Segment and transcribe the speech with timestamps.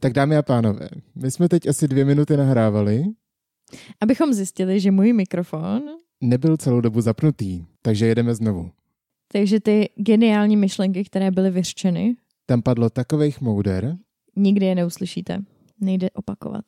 [0.00, 3.04] Tak dámy a pánové, my jsme teď asi dvě minuty nahrávali.
[4.00, 5.82] Abychom zjistili, že můj mikrofon...
[6.20, 8.70] Nebyl celou dobu zapnutý, takže jedeme znovu.
[9.32, 12.16] Takže ty geniální myšlenky, které byly vyřčeny...
[12.46, 13.96] Tam padlo takovejch mouder.
[14.36, 15.44] Nikdy je neuslyšíte.
[15.80, 16.64] Nejde opakovat.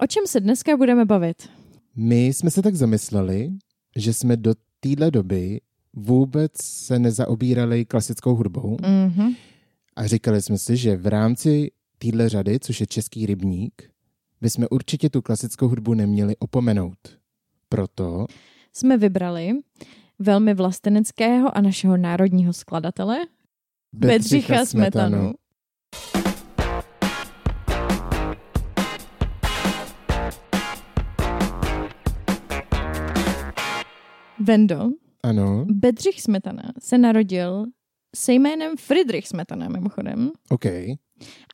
[0.00, 1.48] O čem se dneska budeme bavit?
[1.96, 3.50] My jsme se tak zamysleli,
[3.96, 5.60] že jsme do téhle doby
[5.92, 9.36] vůbec se nezaobírali klasickou hudbou mm-hmm.
[9.96, 13.90] a říkali jsme si, že v rámci téhle řady, což je Český rybník,
[14.40, 16.98] bychom určitě tu klasickou hudbu neměli opomenout.
[17.68, 18.26] Proto
[18.72, 19.52] jsme vybrali
[20.18, 23.18] velmi vlasteneckého a našeho národního skladatele
[23.92, 25.16] Bedřicha Smetanu.
[25.16, 25.32] Smetanu.
[34.40, 34.90] Vendo,
[35.22, 35.64] ano.
[35.68, 37.64] Bedřich Smetana se narodil
[38.16, 40.30] se jménem Friedrich Smetana, mimochodem.
[40.48, 40.64] OK.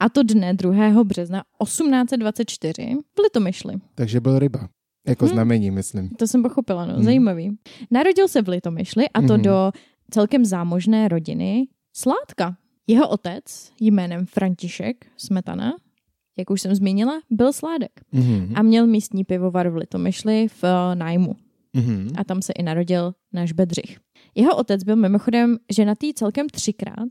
[0.01, 1.05] A to dne 2.
[1.05, 3.75] března 1824 v Litomyšli.
[3.95, 4.69] Takže byl ryba.
[5.09, 5.35] Jako hmm.
[5.35, 6.09] znamení, myslím.
[6.09, 6.95] To jsem pochopila, no.
[6.95, 7.05] Hmm.
[7.05, 7.59] Zajímavý.
[7.91, 9.43] Narodil se v Litomyšli a to hmm.
[9.43, 9.73] do
[10.11, 12.57] celkem zámožné rodiny Sládka.
[12.87, 15.73] Jeho otec jménem František Smetana,
[16.39, 18.01] jak už jsem zmínila, byl sládek.
[18.15, 18.53] Mm-hmm.
[18.55, 21.37] A měl místní pivovar v Litomyšli v uh, nájmu.
[21.77, 22.13] Mm-hmm.
[22.17, 23.99] A tam se i narodil náš Bedřich.
[24.35, 27.09] Jeho otec byl mimochodem ženatý celkem třikrát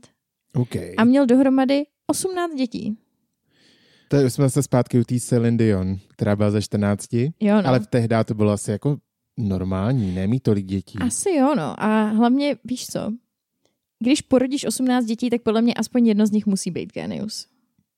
[0.54, 0.94] okay.
[0.96, 2.98] a měl dohromady 18 dětí.
[4.08, 7.28] To jsme se zpátky u té Celine Dion, která byla ze 14, jo,
[7.62, 7.66] no.
[7.66, 8.96] ale v tehdy to bylo asi jako
[9.36, 10.98] normální, nemí tolik dětí.
[10.98, 11.82] Asi jo, no.
[11.82, 13.12] A hlavně, víš co,
[13.98, 17.51] když porodíš 18 dětí, tak podle mě aspoň jedno z nich musí být genius.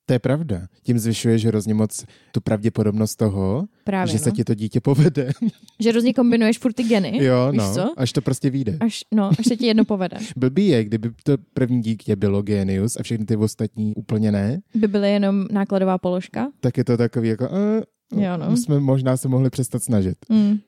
[0.06, 0.66] To je pravda.
[0.82, 4.24] Tím zvyšuješ hrozně moc tu pravděpodobnost toho, Právě, že no.
[4.24, 5.30] se ti to dítě povede.
[5.80, 7.24] Že hrozně kombinuješ furt ty geny.
[7.24, 7.94] Jo, víš no, co?
[7.96, 8.76] až to prostě vyjde.
[8.80, 10.16] Až, no, až se ti jedno povede.
[10.36, 14.60] Blbý je, kdyby to první dítě bylo genius a všechny ty ostatní úplně ne.
[14.74, 16.48] By byly jenom nákladová položka.
[16.60, 18.56] Tak je to takový jako, uh, jo, no.
[18.56, 20.16] jsme možná se mohli přestat snažit.
[20.28, 20.58] Mm.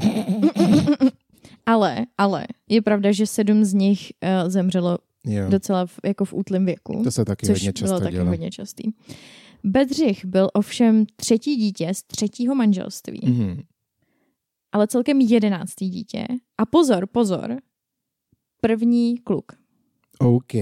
[1.66, 4.12] ale, ale, je pravda, že sedm z nich
[4.42, 5.48] uh, zemřelo jo.
[5.48, 7.00] docela v, jako v útlém věku.
[7.04, 8.28] To se taky což hodně často bylo taky dělo.
[8.28, 8.82] hodně častý.
[9.64, 13.62] Bedřich byl ovšem třetí dítě z třetího manželství, Mm-hmm.
[14.72, 16.26] ale celkem jedenáctý dítě.
[16.58, 17.56] A pozor, pozor,
[18.60, 19.52] první kluk.
[20.18, 20.52] OK.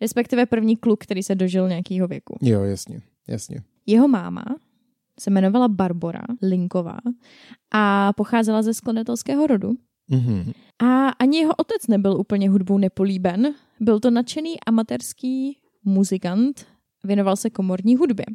[0.00, 2.38] Respektive první kluk, který se dožil nějakého věku.
[2.42, 3.62] Jo, jasně, jasně.
[3.86, 4.44] Jeho máma
[5.20, 6.98] se jmenovala Barbora Linková
[7.70, 9.72] a pocházela ze skladatelského rodu.
[10.10, 10.52] Mm-hmm.
[10.82, 13.54] A ani jeho otec nebyl úplně hudbou nepolíben.
[13.80, 16.66] Byl to nadšený amatérský muzikant,
[17.04, 18.26] věnoval se komorní hudbě.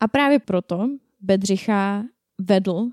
[0.00, 0.88] A právě proto
[1.20, 2.04] Bedřicha
[2.40, 2.88] vedl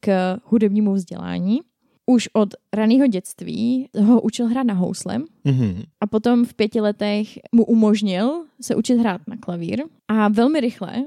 [0.00, 1.60] k hudebnímu vzdělání.
[2.06, 5.84] Už od raného dětství ho učil hrát na housle Mm-hmm.
[6.00, 9.82] a potom v pěti letech mu umožnil se učit hrát na klavír.
[10.08, 11.04] A velmi rychle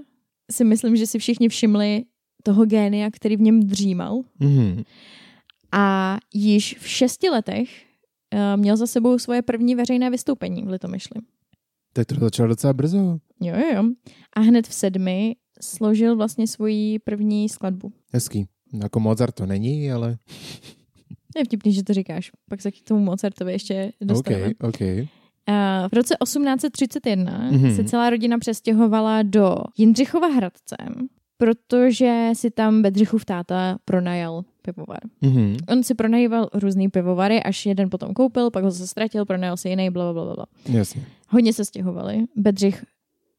[0.51, 2.05] si myslím, že si všichni všimli
[2.43, 4.21] toho génia, který v něm dřímal.
[4.41, 4.83] Mm-hmm.
[5.71, 7.69] A již v šesti letech
[8.33, 11.21] uh, měl za sebou svoje první veřejné vystoupení v Litomyšli.
[11.93, 12.97] Tak to začalo docela brzo.
[13.41, 13.83] Jo, jo, jo.
[14.33, 17.91] A hned v sedmi složil vlastně svoji první skladbu.
[18.13, 18.45] Hezký.
[18.81, 20.17] Jako Mozart to není, ale...
[21.37, 22.31] Je vtipný, že to říkáš.
[22.49, 24.45] Pak se k tomu Mozartovi ještě dostaneme.
[24.47, 24.81] OK, OK.
[24.81, 27.51] Uh, v roce 1831 Mhm.
[27.57, 27.75] mm-hmm.
[27.75, 30.75] se celá rodina přestěhovala do Jindřichova Hradce,
[31.37, 34.99] protože si tam Bedřichův táta pronajal pivovar.
[35.23, 35.57] Mm-hmm.
[35.69, 39.69] On si pronajíval různý pivovary, až jeden potom koupil, pak ho zase ztratil, pronajal si
[39.69, 40.45] jiný, bla, bla, bla, bla.
[40.69, 41.05] Jasně.
[41.29, 42.23] Hodně se stěhovali.
[42.35, 42.85] Bedřich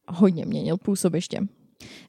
[0.09, 1.41] hodně měnil působiště.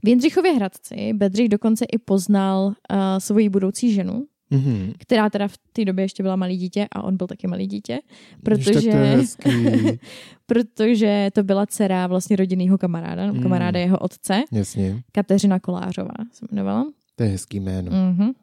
[0.04, 2.74] V Jindřichově Hradci Bedřich dokonce i poznal uh,
[3.18, 4.94] svoji budoucí ženu, Mm-hmm.
[4.98, 8.00] která teda v té době ještě byla malý dítě a on byl taky malý dítě,
[8.44, 8.82] tak to je
[9.24, 9.98] protože,
[10.46, 13.44] protože to byla dcera vlastně rodinného kamaráda, Mm.
[13.44, 15.02] kamaráda jeho otce, Jasně.
[15.12, 16.86] Kateřina Kolářová se jmenovala.
[17.16, 17.92] To je hezký jméno.
[17.92, 18.34] Mm-hmm.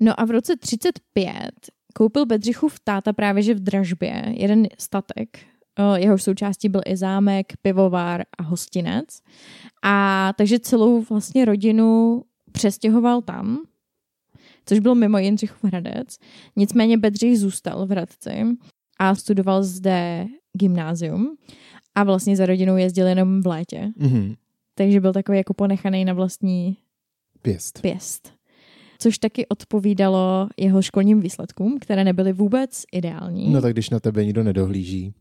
[0.00, 1.50] No a v roce 35
[1.94, 5.38] koupil Bedřichův táta právě že v dražbě jeden statek,
[5.96, 9.04] jehož součástí byl i zámek, pivovar a hostinec.
[9.82, 12.22] A takže celou vlastně rodinu
[12.52, 13.58] přestěhoval tam,
[14.68, 16.18] což bylo mimo Jindřichův Hradec.
[16.56, 18.44] Nicméně Bedřich zůstal v Hradci
[18.98, 21.36] a studoval zde gymnázium
[21.94, 23.90] a vlastně za rodinou jezdil jenom v létě.
[24.00, 24.36] Mm-hmm.
[24.74, 26.76] Takže byl takový jako ponechaný na vlastní
[27.42, 27.80] Pěst.
[27.82, 28.32] pěst.
[28.98, 33.52] Což taky odpovídalo jeho školním výsledkům, které nebyly vůbec ideální.
[33.52, 35.14] No tak když na tebe nikdo nedohlíží.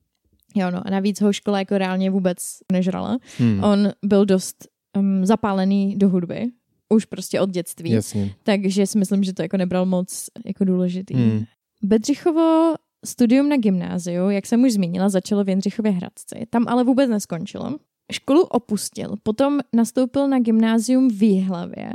[0.55, 2.37] Jo, no a navíc ho škola jako reálně vůbec
[2.71, 3.17] nežrala.
[3.37, 3.63] Hmm.
[3.63, 4.67] On byl dost
[4.97, 6.45] um, zapálený do hudby,
[6.89, 7.91] už prostě od dětství.
[7.91, 8.35] Jasně.
[8.43, 11.13] Takže si myslím, že to jako nebral moc jako důležitý.
[11.13, 11.43] Hmm.
[11.83, 12.73] Bedřichovo
[13.05, 16.45] studium na gymnáziu, jak jsem už zmínila, začalo v Jindřichově Hradci.
[16.49, 17.77] Tam ale vůbec neskončilo.
[18.11, 21.93] Školu opustil, potom nastoupil na gymnázium v Jihlavě.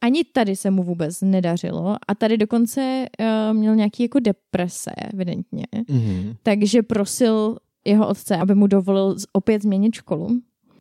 [0.00, 5.64] Ani tady se mu vůbec nedařilo a tady dokonce uh, měl nějaký jako deprese, evidentně.
[5.88, 6.34] Mhm.
[6.42, 10.40] Takže prosil jeho otce, aby mu dovolil opět změnit školu.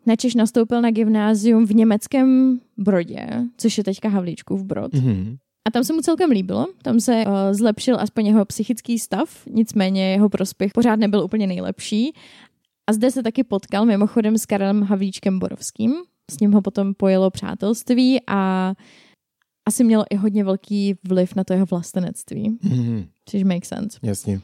[0.09, 3.27] Načež nastoupil na gymnázium v německém Brodě,
[3.57, 4.93] což je teďka Havlíčkův Brod.
[4.93, 5.37] Mhm.
[5.67, 10.11] A tam se mu celkem líbilo, tam se uh, zlepšil aspoň jeho psychický stav, nicméně
[10.11, 12.13] jeho prospěch pořád nebyl úplně nejlepší.
[12.89, 15.93] A zde se taky potkal mimochodem s Karelem Havlíčkem Borovským,
[16.31, 18.73] s ním ho potom pojelo přátelství a
[19.67, 23.05] asi mělo i hodně velký vliv na to jeho vlastenectví, Mhm.
[23.25, 23.99] což make sense.
[24.03, 24.41] Jasně.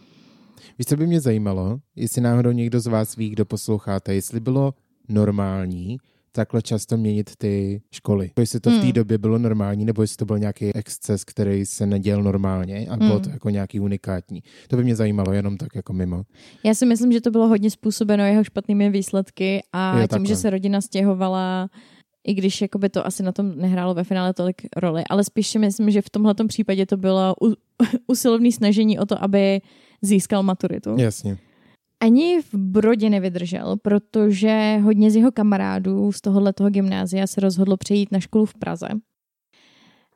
[0.79, 1.79] Víš, co by mě zajímalo?
[1.95, 4.73] Jestli náhodou někdo z vás ví, kdo posloucháte, jestli bylo
[5.09, 5.97] normální
[6.31, 8.31] takhle často měnit ty školy.
[8.39, 8.91] Jestli to v té Hmm.
[8.91, 13.13] době bylo normální, nebo jestli to byl nějaký exces, který se neděl normálně a bylo
[13.13, 13.21] Hmm.
[13.21, 14.43] to jako nějaký unikátní.
[14.67, 16.23] To by mě zajímalo jenom tak jako mimo.
[16.63, 20.27] Já si myslím, že to bylo hodně způsobeno jeho špatnými výsledky a Jo, tím, takhle.
[20.27, 21.69] že se rodina stěhovala,
[22.27, 25.59] i když jakoby to asi na tom nehrálo ve finále tolik roli, ale spíš si
[25.59, 27.35] myslím, že v tomhle případě to bylo
[28.07, 29.61] usilovné snažení o to, aby
[30.01, 30.95] získal maturitu.
[30.99, 31.37] Jasně.
[31.99, 37.77] Ani v Brodě nevydržel, protože hodně z jeho kamarádů z tohohle toho gymnázia se rozhodlo
[37.77, 38.87] přejít na školu v Praze.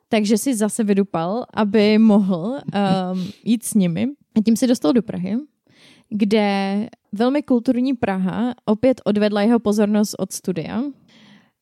[0.08, 4.06] Takže si zase vydupal, aby mohl um, jít s nimi.
[4.38, 5.36] A tím se dostal do Prahy,
[6.08, 10.82] kde velmi kulturní Praha opět odvedla jeho pozornost od studia.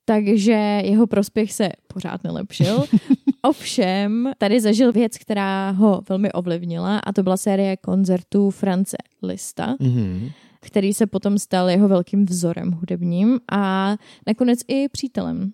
[0.09, 2.85] Takže jeho prospěch se pořád nelepšil.
[3.43, 9.77] Ovšem, tady zažil věc, která ho velmi ovlivnila a to byla série koncertů France Lista
[9.81, 10.29] Mhm.
[10.61, 13.97] který se potom stal jeho velkým vzorem hudebním a
[14.27, 15.53] nakonec i přítelem.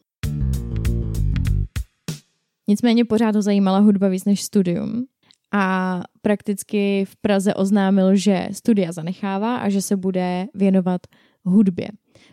[2.68, 5.04] Nicméně pořád ho zajímala hudba víc než studium
[5.52, 11.00] a prakticky v Praze oznámil, že studia zanechává a že se bude věnovat
[11.44, 11.88] hudbě.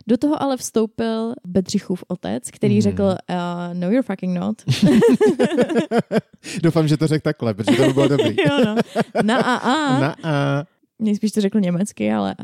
[0.07, 2.81] Do toho ale vstoupil Bedřichův otec, který Mhm.
[2.81, 3.35] řekl, uh,
[3.73, 4.55] no you're fucking not.
[6.63, 8.35] Doufám, že to řekl takhle, protože to by bylo dobrý.
[8.49, 8.75] jo, no.
[9.23, 9.99] Na a a.
[9.99, 10.63] Na a.
[10.99, 12.35] Nejspíš to řekl německy, ale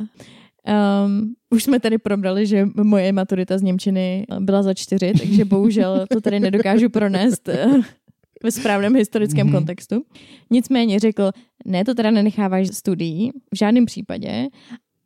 [1.05, 6.05] um, už jsme tady probrali, že moje maturita z Němčiny byla za čtyři, takže bohužel
[6.09, 7.65] to tady nedokážu pronést eh,
[8.43, 9.55] ve správném historickém Mhm.
[9.55, 10.03] kontextu.
[10.49, 11.31] Nicméně řekl,
[11.65, 14.47] ne, to teda nenecháváš studií, v žádném případě.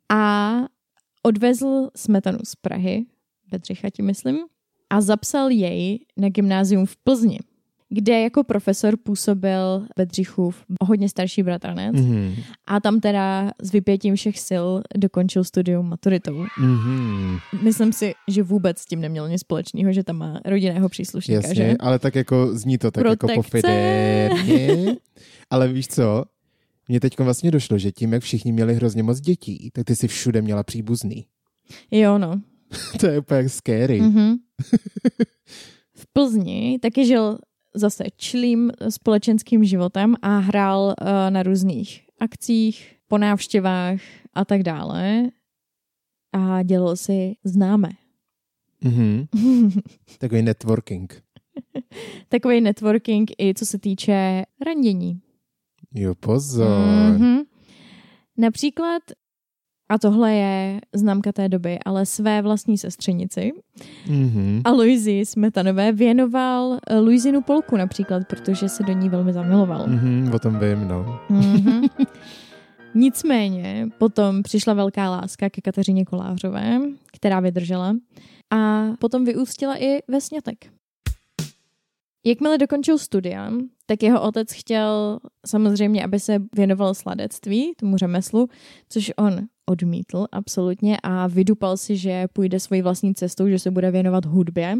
[0.08, 0.52] A
[1.22, 3.04] odvezl Smetanu z Prahy,
[3.50, 4.38] Bedřicha tím myslím,
[4.90, 7.38] a zapsal jej na gymnázium v Plzni,
[7.88, 11.96] kde jako profesor působil Bedřichův hodně starší bratranec.
[11.96, 12.34] Mhm.
[12.66, 16.44] A tam teda s vypětím všech sil dokončil studium maturitou.
[16.58, 17.38] Mhm.
[17.62, 21.54] Myslím si, že vůbec s tím neměl nic společného, že tam má rodinného příslušníka, Jasně,
[21.54, 21.76] že?
[21.80, 23.32] ale tak jako zní to tak Protekce.
[23.32, 24.96] jako pofidérně.
[25.50, 26.24] Ale víš co?
[26.92, 30.08] Mně teď vlastně došlo, že tím, jak všichni měli hrozně moc dětí, tak ty si
[30.08, 31.26] všude měla příbuzný.
[31.90, 32.40] Jo, no.
[33.00, 34.00] to je úplně scary.
[34.00, 34.36] Mhm.
[35.96, 37.38] v Plzni taky žil
[37.74, 44.00] zase čilým společenským životem a hrál uh, na různých akcích, po návštěvách
[44.34, 45.22] a tak dále.
[46.32, 47.90] A dělal si známé.
[48.84, 49.26] Mhm.
[50.18, 51.22] Takový networking.
[52.28, 55.20] Takový networking i co se týče randění.
[55.94, 56.78] Jo, pozor.
[57.18, 57.38] Mhm.
[58.38, 59.02] Například,
[59.88, 63.52] a tohle je známka té doby, ale své vlastní sestřenici,
[64.08, 64.60] Mhm.
[64.64, 69.86] Aloizii Smetanové věnoval Luizinu Polku například, protože se do ní velmi zamiloval.
[69.86, 71.20] Mhm, o tom vím, no.
[71.30, 71.82] Mhm.
[72.94, 76.78] Nicméně potom přišla velká láska ke Kateřině Kolářové,
[77.12, 77.96] která vydržela
[78.50, 80.66] a potom vyústila i ve sňatek.
[82.26, 83.50] Jakmile dokončil studia,
[83.92, 88.48] tak jeho otec chtěl samozřejmě, aby se věnoval sladectví, tomu řemeslu,
[88.88, 93.90] což on odmítl absolutně a vydupal si, že půjde svojí vlastní cestou, že se bude
[93.90, 94.76] věnovat hudbě.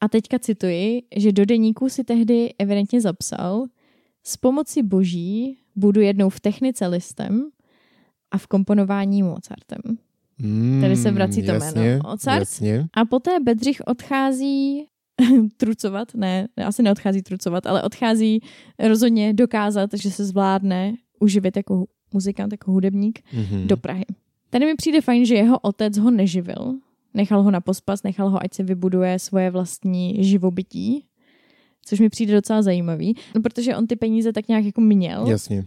[0.00, 3.64] A teďka cituji, že do deníku si tehdy evidentně zapsal
[4.24, 7.48] s pomocí boží budu jednou v technice listem
[8.30, 9.98] a v komponování Mozartem.
[10.38, 12.02] Mm, Tady se vrací to jasně, jméno.
[12.10, 12.40] Mozart.
[12.40, 12.86] Jasně.
[12.94, 14.86] A poté Bedřich odchází
[15.56, 18.40] trucovat, ne, asi neodchází trucovat, ale odchází
[18.78, 23.66] rozhodně dokázat, že se zvládne uživit jako muzikant, jako hudebník Mhm.
[23.66, 24.04] do Prahy.
[24.50, 26.74] Tady mi přijde fajn, že jeho otec ho neživil,
[27.14, 31.04] nechal ho na pospas, nechal ho, ať si vybuduje svoje vlastní živobytí,
[31.84, 35.64] což mi přijde docela zajímavý, no, protože on ty peníze tak nějak jako měl Jasně.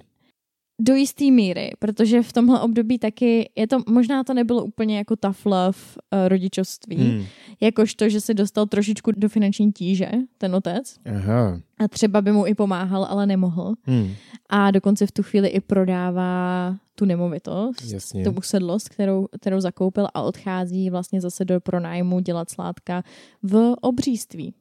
[0.79, 5.15] Do jisté míry, protože v tomhle období taky, je to, možná to nebylo úplně jako
[5.15, 5.77] tough love
[6.13, 7.25] uh, rodičovství, hmm.
[7.61, 10.95] jakož to, že se dostal trošičku do finanční tíže, ten otec.
[11.15, 11.59] Aha.
[11.79, 13.73] A třeba by mu i pomáhal, ale nemohl.
[13.83, 14.11] Hmm.
[14.49, 18.23] A dokonce v tu chvíli i prodává tu nemovitost, Jasně.
[18.23, 23.03] tu usedlost, kterou, kterou zakoupil a odchází vlastně zase do pronájmu dělat sládka
[23.43, 24.53] v Obříství.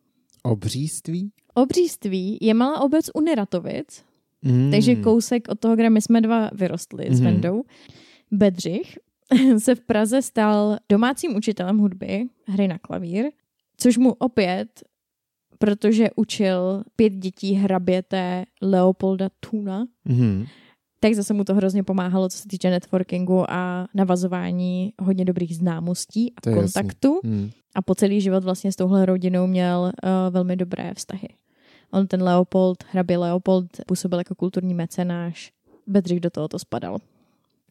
[0.43, 1.31] Obříství?
[1.55, 4.03] Obříství je malá obec u Neratovic,
[4.43, 4.71] Mm.
[4.71, 7.15] takže kousek od toho, kde my jsme dva vyrostli mm.
[7.17, 7.33] s Mhm.
[7.33, 7.63] Vendou.
[8.31, 8.99] Bedřich
[9.59, 13.25] se v Praze stal domácím učitelem hudby, hry na klavír,
[13.77, 14.83] což mu opět,
[15.59, 20.45] protože učil pět dětí hraběte Leopolda Tuna, Mm.
[21.01, 26.33] tak zase mu to hrozně pomáhalo, co se týče networkingu a navazování hodně dobrých známostí
[26.37, 27.21] a To kontaktu.
[27.25, 27.51] Mm.
[27.75, 31.29] A po celý život vlastně s touhle rodinou měl uh, velmi dobré vztahy.
[31.91, 35.53] On ten Leopold, hrabě Leopold, působil jako kulturní mecenáš.
[35.87, 36.99] Bedřich do tohoto spadal.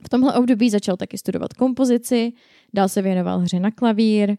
[0.05, 2.33] V tomhle období začal taky studovat kompozici,
[2.74, 4.38] dál se věnoval hře na klavír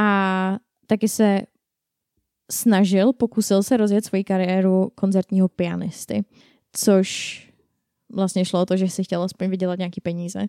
[0.00, 1.40] a taky se
[2.50, 6.24] snažil, pokusil se rozjet svoji kariéru koncertního pianisty,
[6.72, 7.52] což
[8.12, 10.46] vlastně šlo o to, že si chtěl aspoň vydělat nějaký peníze.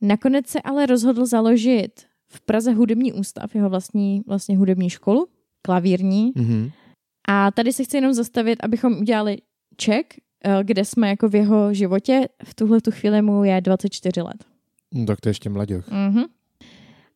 [0.00, 5.28] Nakonec se ale rozhodl založit v Praze hudební ústav, jeho vlastní vlastně hudební školu,
[5.62, 6.32] klavírní.
[6.34, 6.70] Mm.
[7.28, 9.36] A tady se chci jenom zastavit, abychom udělali
[9.84, 10.14] check,
[10.44, 12.28] eh, kde jsme jako v jeho životě.
[12.44, 14.44] V tuhle tu chvíli mu je 24 let.
[14.94, 15.90] No, tak to je ještě mladěch.
[15.90, 16.24] Mhm.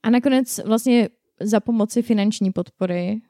[0.03, 1.09] A nakonec vlastně
[1.41, 3.21] za pomoci finanční podpory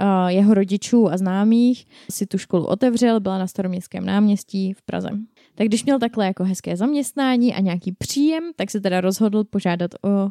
[0.00, 5.08] uh, jeho rodičů a známých si tu školu otevřel, byla na staroměstském náměstí v Praze.
[5.54, 9.90] Tak když měl takhle jako hezké zaměstnání a nějaký příjem, tak se teda rozhodl požádat
[10.04, 10.30] o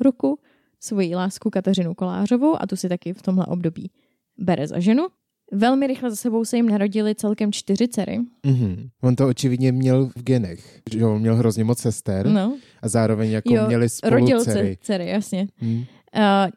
[0.00, 0.38] ruku
[0.80, 3.90] svoji lásku Kateřinu Kolářovou a tu si taky v tomhle období
[4.38, 5.06] bere za ženu.
[5.52, 8.18] Velmi rychle za sebou se jim narodili celkem čtyři dcery.
[8.46, 8.88] Mm.
[9.02, 10.80] On to očividně měl v genech.
[10.92, 14.76] Že on měl hrozně moc sester No, a zároveň jako Jo, měli spolu rodil dcery.
[14.80, 15.48] dcery, jasně.
[15.60, 15.76] Mm.
[15.78, 15.84] Uh,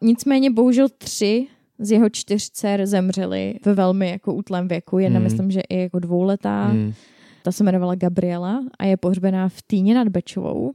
[0.01, 1.47] nicméně bohužel tři
[1.79, 4.99] z jeho čtyř dcer zemřely ve velmi jako útlém věku.
[4.99, 5.23] Jedna Hmm.
[5.23, 6.67] myslím, že i jako dvouletá.
[6.67, 6.93] Mm.
[7.43, 10.71] Ta se jmenovala Gabriela a je pohřbená v Týně nad Bečovou.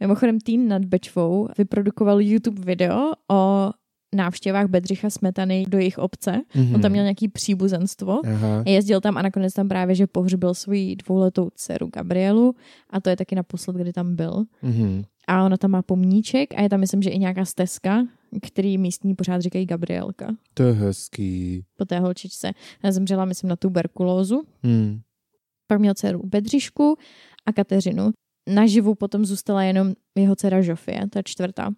[0.00, 3.70] Mimochodem Týn nad Bečovou vyprodukoval YouTube video o
[4.14, 6.40] návštěvách Bedřicha Smetany do jejich obce.
[6.54, 6.74] Mm.
[6.74, 8.20] On tam měl nějaký příbuzenstvo.
[8.26, 8.62] Aha.
[8.66, 12.54] Jezdil tam a nakonec tam právě, že pohřbil svoji dvouletou dceru Gabrielu
[12.90, 14.44] a to je taky naposled, kdy tam byl.
[14.62, 15.02] Mm.
[15.28, 18.06] A ona tam má pomníček a je tam, myslím, že i nějaká stezka,
[18.46, 20.34] který místní pořád říkají Gabrielka.
[20.54, 21.64] To je hezký.
[21.76, 22.52] Po té holčičce.
[22.84, 24.42] Ona zemřela, myslím, na tuberkulózu.
[24.62, 25.00] Mm.
[25.66, 26.96] Pak měl dceru Bedřišku
[27.46, 28.10] a Kateřinu.
[28.48, 31.70] Naživu potom zůstala jenom jeho dcera Žofie, ta čtvrtá.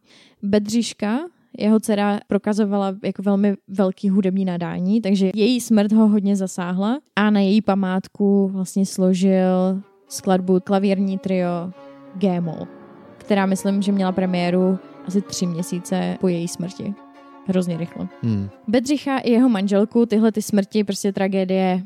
[0.43, 1.19] Bedřiška,
[1.59, 7.30] jeho dcera prokazovala jako velmi velký hudební nadání, takže její smrt ho hodně zasáhla a
[7.30, 11.73] na její památku vlastně složil skladbu klavírní trio
[12.14, 12.66] G-moll,
[13.18, 16.94] která myslím, že měla premiéru asi tři měsíce po její smrti.
[17.47, 18.09] Hrozně rychle.
[18.23, 18.49] Mm.
[18.68, 21.82] Bedřicha i jeho manželku tyhle ty smrti, prostě tragédie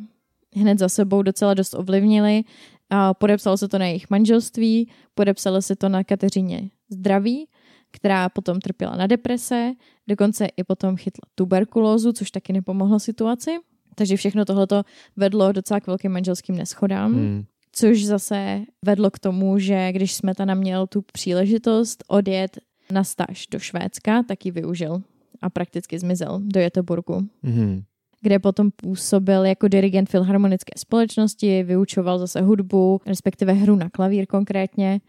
[0.57, 2.45] hned za sebou docela dost ovlivnily.
[2.91, 7.49] A podepsalo se to na jejich manželství, podepsalo se to na Kateřině zdraví,
[7.97, 9.73] která potom trpěla na deprese,
[10.09, 13.51] dokonce i potom chytla tuberkulózu, což taky nepomohlo situaci.
[13.95, 14.83] Takže všechno tohleto
[15.17, 17.45] vedlo docela k velkým manželským neschodám, Mm.
[17.73, 22.59] což zase vedlo k tomu, že když Smetana měl tu příležitost odjet
[22.93, 25.03] na stáž do Švédska, tak ji využil
[25.43, 27.83] a prakticky zmizel do Göteborgu Mm.
[28.21, 35.01] kde potom působil jako dirigent filharmonické společnosti, vyučoval zase hudbu, respektive hru na klavír konkrétně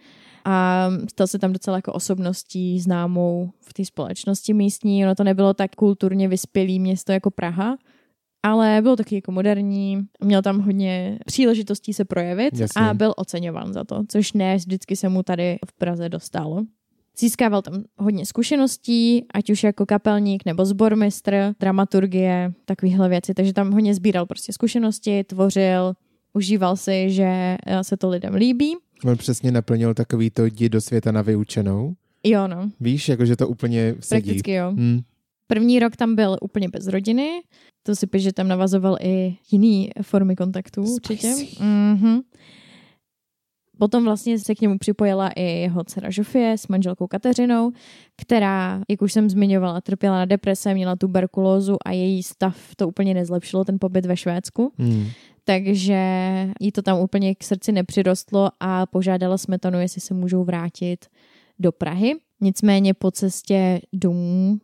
[0.50, 5.06] a stal se tam docela jako osobností známou v té společnosti místní.
[5.06, 7.77] Ono to nebylo tak kulturně vyspělý město jako Praha,
[8.44, 12.82] ale bylo taky jako moderní, měl tam hodně příležitostí se projevit Jasně.
[12.82, 16.63] a byl oceňován za to, což ne vždycky se mu tady v Praze dostalo.
[17.20, 23.72] Získával tam hodně zkušeností, ať už jako kapelník nebo zbormistr, dramaturgie, takovéhle věci, takže tam
[23.72, 25.94] hodně sbíral prostě zkušenosti, tvořil,
[26.34, 28.75] užíval si, že se to lidem líbí.
[29.06, 31.96] On přesně naplnil takový to jdi do světa na vyučenou.
[32.24, 34.22] Jo, no, Víš, jakože to úplně sedí.
[34.24, 34.72] prakticky jo.
[34.72, 35.00] Mm.
[35.48, 37.42] První rok tam byl úplně bez rodiny,
[37.84, 41.34] to si píš, že tam navazoval i jiný formy kontaktů určitě.
[41.34, 41.63] Spicy.
[41.63, 42.20] Mhm.
[43.80, 47.72] Potom vlastně se k němu připojila i jeho dcera Žofie s manželkou Kateřinou,
[48.22, 53.13] která, jak už jsem zmiňovala, trpěla na deprese, měla tuberkulózu a její stav to úplně
[53.13, 54.72] nezlepšilo, ten pobyt ve Švédsku.
[54.77, 55.08] Mm.
[55.48, 56.01] Takže
[56.60, 61.06] jí to tam úplně k srdci nepřirostlo a požádala Smetanu, jestli se můžou vrátit
[61.60, 62.16] do Prahy.
[62.42, 64.60] Nicméně po cestě domů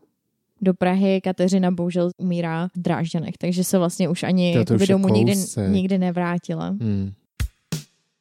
[0.61, 5.07] do Prahy Kateřina bohužel umírá v Drážďanech, takže se vlastně už ani jako už domů
[5.07, 5.33] nikdy,
[5.67, 6.71] nikdy nevrátila.
[6.71, 7.11] Mm.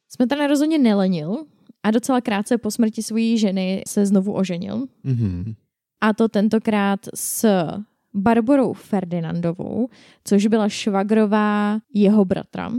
[0.09, 1.45] Smetana rozhodně nelenil
[1.83, 4.85] a docela krátce po smrti své ženy se znovu oženil.
[5.03, 5.53] Mhm.
[6.01, 7.67] A to tentokrát s
[8.15, 9.87] Barborou Ferdinandovou,
[10.23, 12.71] což byla švagrová jeho bratra.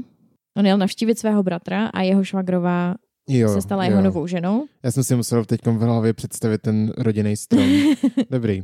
[0.56, 2.94] On jel navštívit svého bratra a jeho švagrová
[3.28, 3.90] Jo, se stala jo.
[3.90, 4.66] jeho novou ženou.
[4.82, 7.68] Já jsem si musel teď v hlavě představit ten rodinný strom.
[8.30, 8.62] Dobrý.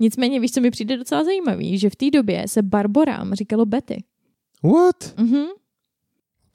[0.00, 4.04] Nicméně víš, co mi přijde docela zajímavý, že v té době se Barborám říkalo Betty.
[4.62, 5.14] What?
[5.18, 5.44] Mhm.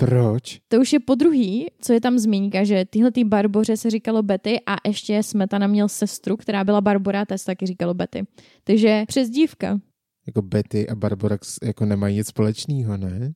[0.02, 0.60] Proč?
[0.68, 4.24] To už je po druhý, co je tam zmínka, že tyhle tý Barboře se říkalo
[4.24, 8.28] Betty a ještě Smetana měl sestru, která byla Barbora, ta se taky říkalo Betty.
[8.64, 9.80] Takže přezdívka.
[10.28, 13.34] Jako Betty a Barbara jako nemají nic společného, ne?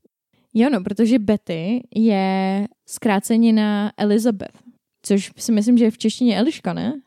[0.53, 4.57] Jo, no, protože Betty je zkrácenina Elizabeth,
[5.01, 7.01] což si myslím, že je v češtině Eliška, ne?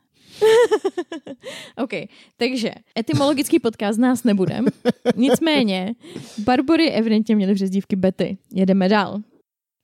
[1.83, 1.91] OK,
[2.37, 4.65] takže etymologický podcast nás nebudem.
[5.15, 5.95] Nicméně,
[6.37, 8.37] Barbory evidentně měly přezdívky Betty.
[8.53, 9.21] Jedeme dál.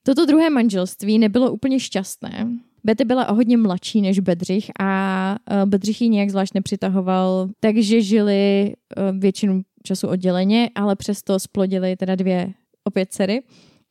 [0.06, 2.48] Toto druhé manželství nebylo úplně šťastné.
[2.84, 8.02] Betty byla o hodně mladší než Bedřich a eh, Bedřich ji nějak zvlášť nepřitahoval, takže
[8.02, 13.44] žili eh, většinu času odděleně, ale přesto splodili teda dvě opět dcery,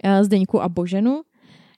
[0.05, 1.23] eh, Zdeňku a Boženu.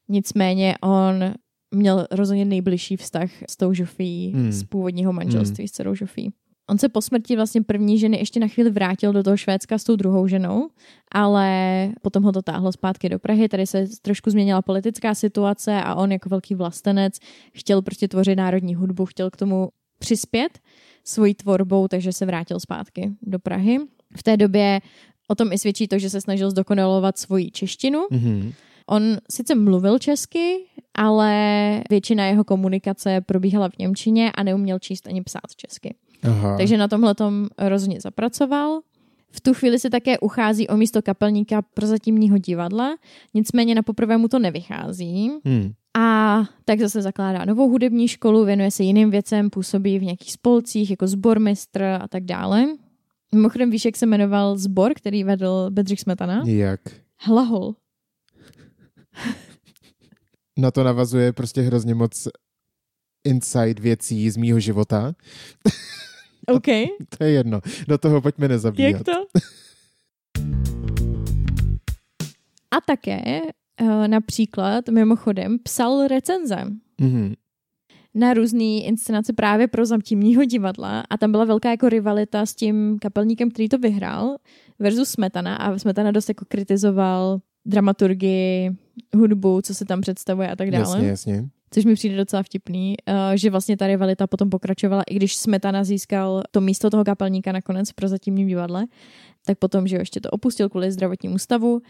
[0.08, 1.34] Nicméně on
[1.74, 4.52] měl rozhodně nejbližší vztah s tou Žofí Hmm.
[4.52, 6.32] z původního manželství s dcerou Žofí.
[6.70, 9.84] On se po smrti vlastně první ženy ještě na chvíli vrátil do toho Švédska s
[9.84, 10.68] tou druhou ženou,
[11.12, 13.48] ale potom ho to táhlo zpátky do Prahy.
[13.48, 17.18] Tady se trošku změnila politická situace a on jako velký vlastenec
[17.52, 19.68] chtěl prostě tvořit národní hudbu, chtěl k tomu
[19.98, 20.58] přispět
[21.04, 23.78] svojí tvorbou, takže se vrátil zpátky do Prahy.
[24.16, 24.80] V té době
[25.28, 28.06] o tom i svědčí to, že se snažil zdokonalovat svoji češtinu.
[28.10, 28.52] Mhm.
[28.88, 30.56] On sice mluvil česky,
[30.94, 35.94] ale většina jeho komunikace probíhala v Němčině a neuměl číst ani psát česky.
[36.26, 36.56] Aha.
[36.56, 38.80] Takže na tomhle tom rozhodně zapracoval.
[39.30, 42.96] V tu chvíli se také uchází o místo kapelníka prozatímního divadla,
[43.34, 45.30] nicméně na poprvé mu to nevychází.
[45.44, 45.72] Hmm.
[45.98, 50.90] A tak zase zakládá novou hudební školu, věnuje se jiným věcem, působí v nějakých spolcích
[50.90, 52.66] jako sbormistr a tak dále.
[53.34, 56.42] Mimochodem víš, jak se jmenoval sbor, který vedl Bedřich Smetana?
[56.46, 56.80] Jak?
[57.20, 57.74] Hlahol.
[60.58, 62.28] Na to navazuje prostě hrozně moc
[63.24, 65.14] inside věcí z mýho života.
[66.46, 66.66] OK,
[67.18, 67.60] To je jedno.
[67.88, 68.92] Do toho pojďme nezabíhat.
[68.92, 69.12] jak to?
[72.70, 73.20] A také
[73.80, 76.56] eh, například mimochodem psal recenze
[77.00, 77.34] Mhm.
[78.14, 82.98] na různé inscenace právě pro zamtímního divadla a tam byla velká jako rivalita s tím
[83.00, 84.36] kapelníkem, který to vyhrál
[84.78, 88.70] versus Smetana a Smetana dost jako kritizoval dramaturgii,
[89.16, 90.84] hudbu, co se tam představuje a tak dále.
[90.84, 91.48] Jasně, jasně.
[91.70, 95.84] Což mi přijde docela vtipný, eh, že vlastně ta rivalita potom pokračovala, i když Smetana
[95.84, 98.86] získal to místo toho kapelníka nakonec pro zatímním divadle,
[99.46, 101.80] tak potom, že jo, ještě to opustil kvůli zdravotnímu stavu,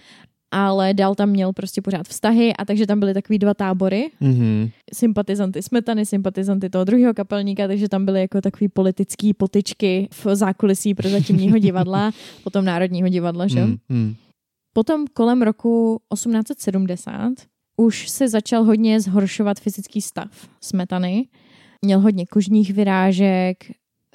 [0.50, 4.68] ale dál tam měl prostě pořád vztahy a takže tam byly takový dva tábory, Mhm.
[4.94, 10.94] sympatizanty Smetany, sympatizanty toho druhého kapelníka, takže tam byly jako takový politický potyčky v zákulisí
[10.94, 12.12] pro zatímního divadla,
[12.44, 13.64] potom Národního divadla, že jo?
[13.66, 14.14] Hmm, hmm.
[14.72, 17.32] Potom kolem roku 1870
[17.76, 21.28] už se začal hodně zhoršovat fyzický stav smetany.
[21.82, 23.56] Měl hodně kožních vyrážek,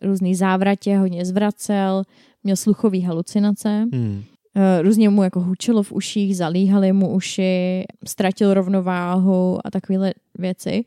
[0.02, 2.04] různý závratě, hodně zvracel,
[2.44, 4.24] měl sluchové halucinace, Hmm.
[4.56, 10.84] eh, různě mu jako hučelo v uších, zalíhaly mu uši, ztratil rovnováhu a takovéhle věci.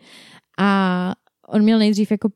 [0.58, 1.12] A
[1.48, 2.28] on měl nejdřív jako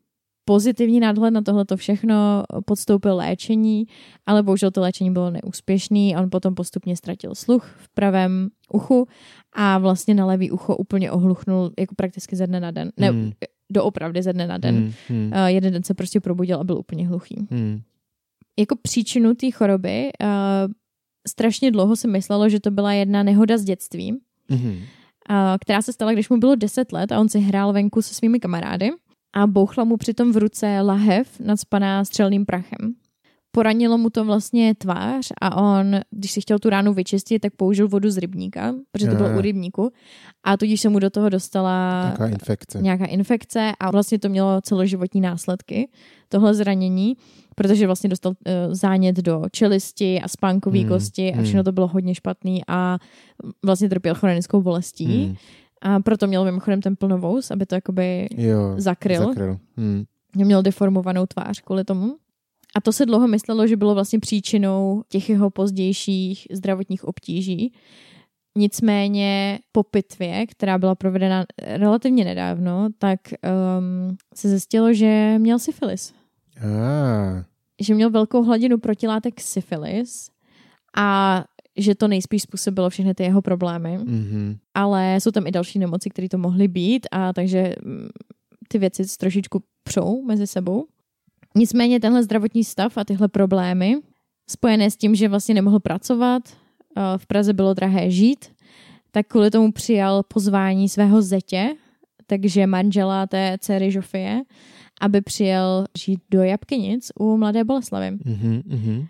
[0.49, 3.87] pozitivní nadhled na tohleto všechno, podstoupil léčení,
[4.27, 6.17] ale bohužel to léčení bylo neúspěšný.
[6.17, 9.07] On potom postupně ztratil sluch v pravém uchu
[9.53, 12.91] a vlastně na levý ucho úplně ohluchnul jako prakticky ze dne na den.
[12.97, 13.33] Ne, Hmm.
[13.73, 14.75] doopravdy ze dne na den.
[14.77, 17.47] Hmm, hmm, Uh, jeden den se prostě probudil a byl úplně hluchý.
[17.51, 17.81] hmm.
[18.59, 20.29] Jako příčinu té choroby uh,
[21.29, 24.69] strašně dlouho se myslelo, že to byla jedna nehoda z dětství, Mhm.
[24.71, 24.77] uh,
[25.61, 28.41] která se stala, když mu bylo 10 let a on si hrál venku se svými
[28.41, 28.91] kamarády
[29.33, 32.95] a bouchla mu přitom v ruce lahev nadspaná střelným prachem.
[33.51, 37.89] Poranilo mu to vlastně tvář a on, když si chtěl tu ránu vyčistit, tak použil
[37.89, 39.91] vodu z rybníka, protože to bylo u rybníku
[40.45, 42.79] a tudíž se mu do toho dostala Nějaká infekce.
[42.83, 45.89] nějaká infekce a vlastně to mělo celoživotní následky,
[46.29, 47.17] tohle zranění,
[47.55, 51.45] protože vlastně dostal uh, zánět do čelisti a spánkové Hmm, kosti a hmm.
[51.45, 52.99] všechno to bylo hodně špatný a
[53.65, 55.25] vlastně trpěl chronickou bolestí.
[55.27, 55.37] Hmm.
[55.83, 59.27] A proto měl mimochodem ten plnovous, aby to jakoby Jo, zakryl.
[59.27, 59.59] zakryl.
[59.77, 60.05] Hmm.
[60.37, 62.17] Měl deformovanou tvář kvůli tomu.
[62.77, 67.73] A to se dlouho myslelo, že bylo vlastně příčinou těch jeho pozdějších zdravotních obtíží.
[68.57, 73.21] Nicméně po pitvě, která byla provedena relativně nedávno, tak
[73.79, 76.15] um, se zjistilo, že měl syfilis.
[76.61, 77.45] Ah.
[77.81, 80.31] Že měl velkou hladinu protilátek syfilis
[80.97, 81.45] a
[81.79, 83.99] že to nejspíš způsobilo všechny ty jeho problémy.
[83.99, 84.57] Mhm.
[84.75, 88.09] Ale jsou tam i další nemoci, které to mohly být a takže mm,
[88.69, 90.87] ty věci trošičku přou mezi sebou.
[91.55, 93.97] Nicméně tenhle zdravotní stav a tyhle problémy
[94.51, 98.47] spojené s tím, že vlastně nemohl pracovat, eh, v Praze bylo drahé žít,
[99.11, 101.75] tak kvůli tomu přijal pozvání svého zetě,
[102.27, 104.43] takže manžela té dcery Žofie,
[105.01, 108.11] aby přijel žít do Jabkynic u Mladé Boleslavy.
[108.11, 109.07] Mhm, mhm.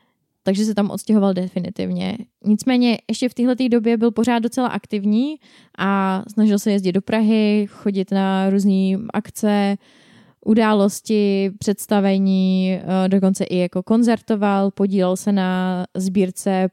[0.49, 2.19] Takže se tam odstěhoval definitivně.
[2.45, 5.37] Nicméně ještě v téhle době byl pořád docela aktivní
[5.79, 9.77] a snažil se jezdit do Prahy, chodit na různé akce,
[10.47, 16.69] události, představení, eh, dokonce i jako koncertoval, podílel se na sbírce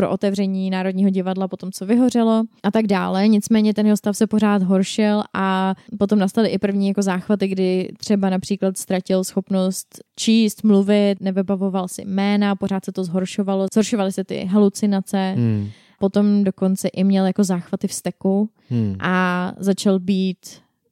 [0.00, 3.28] pro otevření Národního divadla po tom, co vyhořelo a tak dále.
[3.28, 7.92] Nicméně ten jeho stav se pořád horšil a potom nastaly i první jako záchvaty, kdy
[7.98, 14.24] třeba například ztratil schopnost číst, mluvit, nevybavoval si jména, pořád se to zhoršovalo, zhoršovaly se
[14.24, 15.34] ty halucinace.
[15.36, 15.68] Hmm.
[15.98, 18.96] Potom dokonce i měl jako záchvaty v steku Hmm.
[19.00, 20.38] a začal být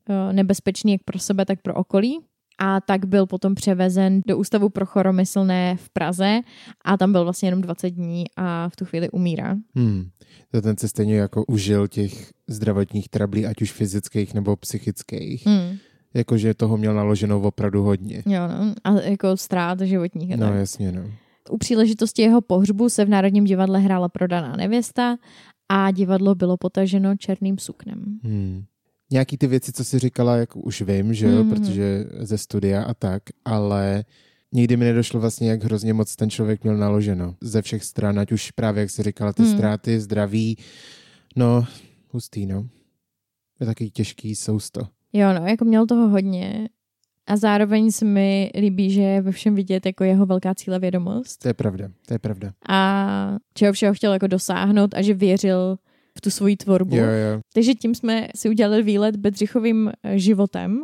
[0.09, 2.21] eh, nebezpečný jak pro sebe, tak pro okolí.
[2.59, 6.41] A tak byl potom převezen do Ústavu pro choromyslné v Praze
[6.85, 9.57] a tam byl vlastně jenom 20 dní a v tu chvíli umírá.
[9.75, 10.09] Hmm.
[10.51, 15.47] To ten se stejně jako užil těch zdravotních trablí, ať už fyzických nebo psychických.
[15.47, 15.77] Hmm.
[16.15, 18.23] Jakože toho měl naloženo opravdu hodně.
[18.27, 18.75] Jo, no.
[18.85, 20.37] A jako ztrát životních.
[20.37, 20.55] No tak.
[20.55, 21.03] jasně, no.
[21.51, 25.17] U příležitosti jeho pohřbu se v Národním divadle hrála prodaná nevěsta
[25.69, 28.05] a divadlo bylo potaženo černým suknem.
[28.23, 28.65] Hmm.
[29.11, 31.51] Nějaký ty věci, co jsi říkala, jako už vím, že jo, Mhm.
[31.51, 34.05] protože ze studia a tak, ale
[34.53, 37.35] nikdy mi nedošlo vlastně, jak hrozně moc ten člověk měl naloženo.
[37.41, 39.53] Ze všech stran, ať už právě, jak jsi říkala, ty Hmm.
[39.53, 40.59] ztráty, zdraví,
[41.37, 41.65] no,
[42.11, 42.67] hustý, no.
[43.61, 44.81] Je taky těžký sousto.
[45.13, 46.69] Jo, no, jako měl toho hodně
[47.27, 51.49] a zároveň se mi líbí, že je ve všem vidět jako jeho velká cílevědomost To
[51.49, 52.53] je pravda, to je pravda.
[52.69, 55.79] a čeho všeho chtěl jako dosáhnout a že věřil
[56.19, 56.97] v tu svoji tvorbu.
[56.97, 57.41] Jo, jo.
[57.55, 60.83] Takže tím jsme si udělali výlet Bedřichovým eh, životem.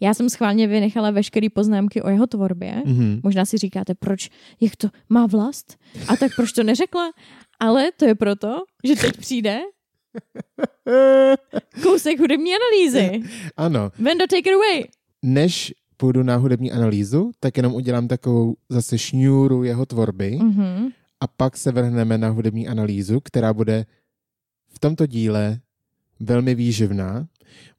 [0.00, 2.82] Já jsem schválně vynechala veškeré poznámky o jeho tvorbě.
[2.86, 3.20] Mhm.
[3.22, 4.30] Možná si říkáte, proč,
[4.60, 5.76] jak to má vlast?
[6.08, 7.10] A tak proč to neřekla?
[7.60, 9.60] Ale to je proto, že teď přijde
[11.82, 13.22] kousek hudební analýzy.
[13.56, 14.84] Ano, Vendo, take it away.
[15.22, 20.88] než půjdu na hudební analýzu, tak jenom udělám takovou zase šňůru jeho tvorby Mhm.
[21.20, 23.84] a pak se vrhneme na hudební analýzu, která bude
[24.80, 25.60] v tomto díle
[26.20, 27.28] velmi výživná.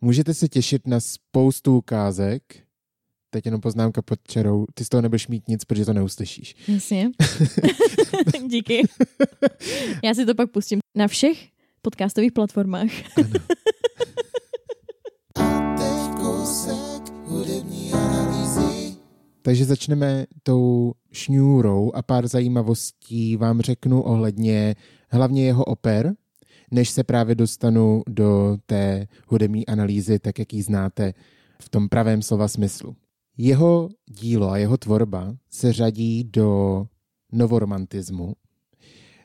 [0.02, 2.44] Můžete se těšit na spoustu ukázek.
[3.30, 4.66] Teď jenom poznámka pod čarou.
[4.74, 6.56] Ty z toho nebudeš mít nic, protože to neuslyšíš.
[6.68, 7.12] Jasně.
[8.48, 8.88] Díky.
[10.04, 11.48] Já si to pak pustím na všech
[11.82, 12.90] podcastových platformách.
[19.42, 24.76] Takže začneme tou šňůrou a pár zajímavostí vám řeknu ohledně
[25.10, 26.16] hlavně jeho oper,
[26.72, 31.14] než se právě dostanu do té hudební analýzy, tak jak ji znáte
[31.62, 32.96] v tom pravém slova smyslu.
[33.38, 36.86] Jeho dílo a jeho tvorba se řadí do
[37.32, 38.34] novoromantismu,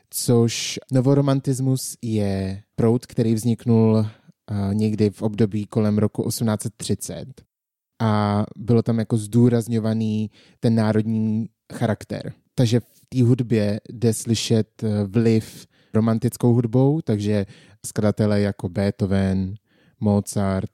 [0.09, 7.47] což novoromantismus je proud, který vzniknul eh, někdy v období kolem roku 1830
[7.99, 12.33] a bylo tam jako zdůrazňovaný ten národní charakter.
[12.55, 17.45] Takže v té hudbě jde slyšet eh, vliv romantickou hudbou, takže
[17.85, 19.53] skladatelé jako Beethoven,
[19.99, 20.69] Mozart,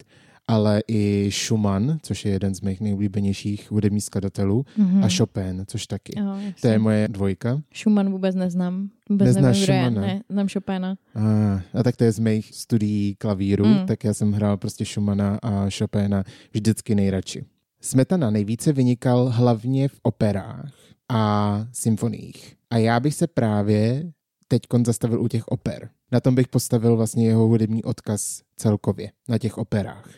[0.47, 5.03] ale i Schumann, což je jeden z mých nejoblíbenějších hudebních skladatelů, Mhm.
[5.03, 6.19] a Chopin, což taky.
[6.19, 7.61] Jo, To je moje dvojka.
[7.73, 8.89] Schumann vůbec neznám.
[9.09, 9.83] Vůbec Neznáš nevím.
[9.83, 10.01] Schumanna?
[10.01, 10.95] Ne, znám Chopina.
[11.15, 13.85] A, a tak to je z mých studií klavíru, mm.
[13.85, 16.23] tak já jsem hrál prostě Schumana a Chopina
[16.53, 17.45] vždycky nejradši.
[17.81, 20.73] Smetana nejvíce vynikal hlavně v operách
[21.09, 22.55] a symfoniích.
[22.69, 24.11] A já bych se právě
[24.59, 25.89] teď zastavil u těch oper.
[26.11, 30.09] Na tom bych postavil vlastně jeho hudební odkaz celkově, na těch operách.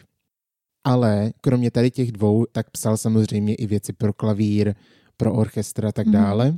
[0.83, 4.75] Ale kromě tady těch dvou, tak psal samozřejmě i věci pro klavír,
[5.17, 6.13] pro orchestra a tak Mhm.
[6.13, 6.57] dále.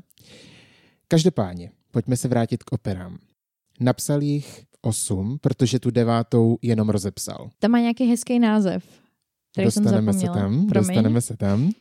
[1.08, 3.18] Každopádně, pojďme se vrátit k operám.
[3.80, 7.50] Napsal jich osm, protože tu devátou jenom rozepsal.
[7.60, 8.86] Tam má nějaký hezký název,
[9.52, 10.48] který jsem dostaneme se zapomněla.
[10.48, 10.88] tam, Promiň.
[10.88, 11.72] dostaneme se tam.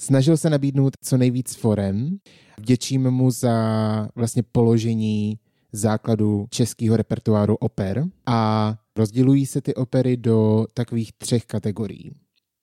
[0.00, 2.18] Snažil se nabídnout co nejvíc forem.
[2.58, 5.38] Vděčím mu za vlastně položení
[5.72, 12.12] základu českého repertoáru oper a rozdělují se ty opery do takových třech kategorií.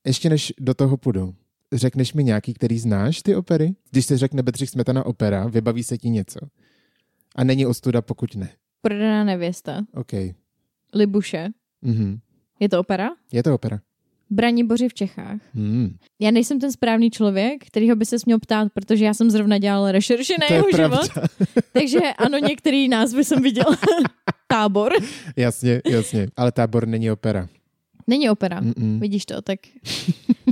[0.05, 1.35] Ještě než do toho půjdu,
[1.73, 3.75] řekneš mi nějaký, který znáš, ty opery?
[3.91, 6.39] Když se řekne Bedřich Smetana opera, vybaví se ti něco.
[7.35, 8.49] A není ostuda, pokud ne.
[8.81, 9.85] Prodaná nevěsta.
[9.93, 10.11] OK.
[10.93, 11.47] Libuše.
[11.81, 12.19] Mhm.
[12.59, 13.09] Je to opera?
[13.31, 13.79] Je to opera.
[14.29, 15.39] Braniboři v Čechách.
[15.53, 15.95] Hmm.
[16.19, 19.91] Já nejsem ten správný člověk, kterýho by se měl ptát, protože já jsem zrovna dělala
[19.91, 20.99] rešerši na To je jeho pravda.
[21.03, 21.27] život.
[21.73, 23.77] Takže ano, některý názvy jsem viděla.
[24.47, 24.93] Tábor.
[25.35, 26.27] Jasně, jasně.
[26.37, 27.47] Ale tábor není opera.
[28.07, 28.61] Není opera.
[28.61, 28.99] Mm-mm.
[28.99, 29.59] Vidíš to, tak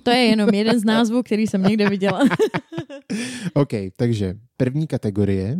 [0.03, 2.19] to je jenom jeden z názvů, který jsem někde viděla.
[3.53, 5.59] OK, takže první kategorie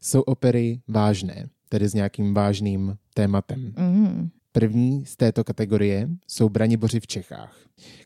[0.00, 3.72] jsou opery vážné, tedy s nějakým vážným tématem.
[3.78, 4.28] Mm.
[4.52, 7.56] První z této kategorie jsou Braniboři v Čechách,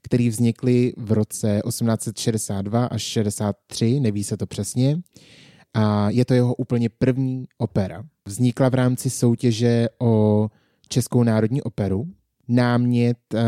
[0.03, 5.01] který vznikly v roce 1862 až 63, neví se to přesně.
[5.75, 8.05] A je to jeho úplně první opera.
[8.27, 10.49] Vznikla v rámci soutěže o
[10.89, 12.07] Českou národní operu.
[12.49, 13.41] Námět uh,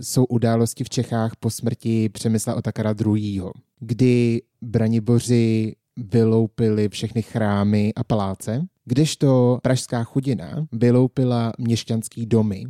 [0.00, 3.42] jsou události v Čechách po smrti Přemysla Otakara II.,
[3.80, 12.64] kdy Braniboři vyloupili všechny chrámy a paláce, kdežto pražská chudina vyloupila měšťanský domy.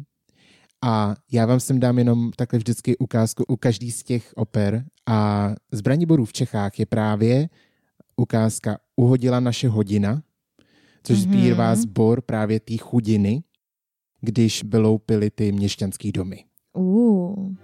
[0.84, 4.84] A já vám sem dám jenom takhle vždycky ukázku u každý z těch oper.
[5.06, 7.48] A z Braniborů v Čechách je právě
[8.16, 10.22] ukázka Uhodila naše hodina,
[11.02, 11.24] což Mhm.
[11.24, 13.42] sbírá sbor právě té chudiny,
[14.20, 16.44] když vyloupili ty měšťanský domy.
[16.72, 17.54] Uh.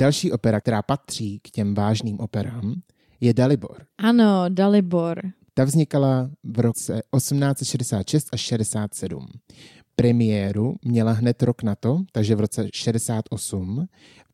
[0.00, 2.74] Další opera, která patří k těm vážným operám,
[3.20, 3.76] je Dalibor.
[3.98, 5.20] Ano, Dalibor.
[5.54, 9.26] Ta vznikala v roce 1866 až 67.
[9.96, 13.86] Premiéru měla hned rok na to, takže v roce 68,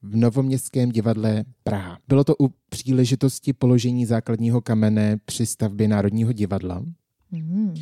[0.03, 1.99] v Novoměstském divadle Praha.
[2.09, 6.83] Bylo to u příležitosti položení základního kamene při stavbě Národního divadla
[7.31, 7.75] Mm.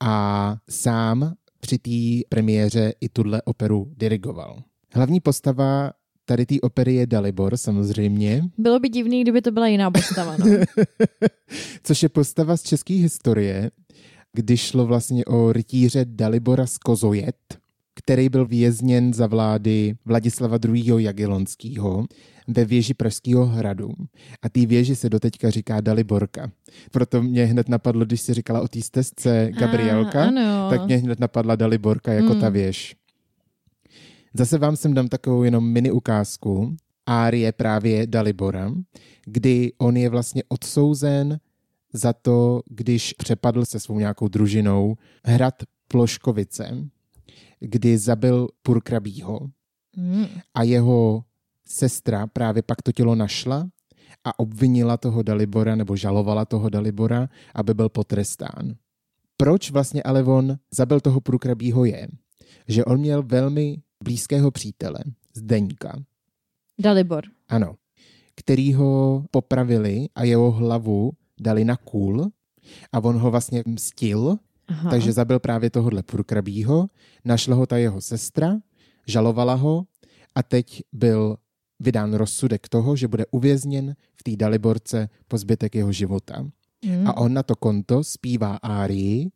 [0.00, 4.62] a sám při té premiéře i tuhle operu dirigoval.
[4.94, 5.92] Hlavní postava
[6.24, 10.36] tady té opery je Dalibor samozřejmě, Bylo by divný, kdyby to byla jiná postava.
[10.36, 10.46] No.
[11.82, 13.70] což je postava z české historie,
[14.32, 17.36] kdy šlo vlastně o rytíře Dalibora z Kozojet,
[17.94, 20.92] který byl vězněn za vlády Vladislava II.
[20.98, 22.04] Jagellonského
[22.48, 23.88] ve věži Pražského hradu.
[24.42, 26.50] A té věži se doteďka říká Daliborka.
[26.90, 30.66] Proto mě hned napadlo, když si říkala o té stezce Gabrielka, A, ano.
[30.70, 32.40] tak mě hned napadla Daliborka jako Mm.
[32.40, 32.96] ta věž.
[34.34, 38.72] Zase vám sem dám takovou jenom mini ukázku árie právě Dalibora,
[39.24, 41.40] kdy on je vlastně odsouzen
[41.92, 45.54] za to, když přepadl se svou nějakou družinou hrad
[45.88, 46.88] Ploškovice,
[47.60, 49.40] kdy zabil Purkrabího
[49.96, 50.26] Mm.
[50.54, 51.24] a jeho
[51.66, 53.68] sestra právě pak to tělo našla
[54.24, 58.74] a obvinila toho Dalibora nebo žalovala toho Dalibora, aby byl potrestán.
[59.36, 62.08] Proč vlastně ale on zabil toho Purkrabího je,
[62.68, 64.98] že on měl velmi blízkého přítele,
[65.34, 66.02] Zdeňka,
[66.78, 67.24] Dalibor.
[67.48, 67.74] ano,
[68.34, 72.30] který ho popravili a jeho hlavu dali na kůl
[72.92, 74.36] a on ho vlastně mstil,
[74.68, 74.90] Aha.
[74.90, 76.88] takže zabil právě tohohle Purkrabího,
[77.24, 78.58] našla ho ta jeho sestra,
[79.06, 79.84] žalovala ho
[80.34, 81.36] a teď byl
[81.80, 86.42] vydán rozsudek toho, že bude uvězněn v té Daliborce po zbytek jeho života.
[86.84, 87.06] Mm.
[87.06, 89.30] A on na to konto zpívá árii,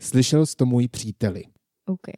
[0.00, 1.44] slyšel jsi to můj příteli.
[1.92, 2.08] OK.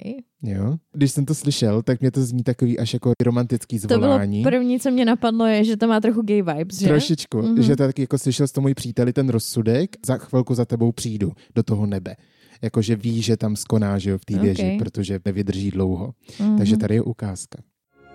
[0.43, 0.77] Jo?
[0.93, 4.43] Když jsem to slyšel, tak mě to zní takový až jako romantický To bylo zvolání.
[4.43, 6.87] první, co mě napadlo, je, že to má trochu gay vibes, že?
[6.89, 7.55] Trošičku, Mhm.
[7.55, 7.61] mm-hmm.
[7.61, 10.93] že to taky jako slyšel s to můj příteli ten rozsudek, za chvilku za tebou
[10.93, 12.17] přijdu do toho nebe.
[12.63, 14.43] Jakože ví, že tam skoná, že jo, v té Ok.
[14.43, 16.13] věži, protože nevydrží dlouho.
[16.41, 16.59] Mhm.
[16.59, 17.59] Takže tady je ukázka.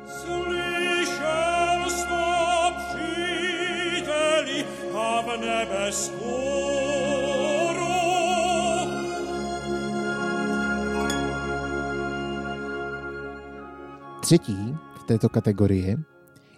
[0.08, 4.66] Slyšel jsem příteli
[4.96, 6.57] a v nebe skoro.
[14.28, 15.98] Třetí v této kategorii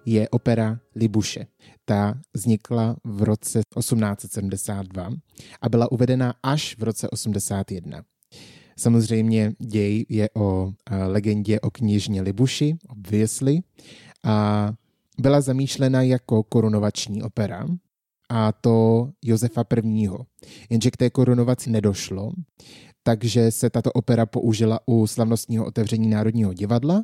[0.06, 1.48] je opera Libuše.
[1.86, 5.10] Ta vznikla v roce 1872
[5.62, 8.02] a byla uvedena až v roce 81.
[8.78, 13.60] Samozřejmě děj je o eh, legendě o kněžně Libuši, obviously,
[14.24, 14.70] a
[15.20, 17.68] byla zamýšlena jako korunovační opera,
[18.30, 20.10] a to Josefa I.
[20.70, 22.32] Jenže k té korunovaci nedošlo,
[23.04, 27.04] takže se tato opera použila u slavnostního otevření Národního divadla,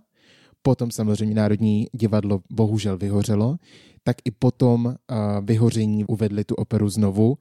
[0.65, 3.55] potom samozřejmě Národní divadlo bohužel vyhořelo,
[4.03, 4.93] tak i potom uh,
[5.45, 7.37] vyhoření uvedli tu operu znovu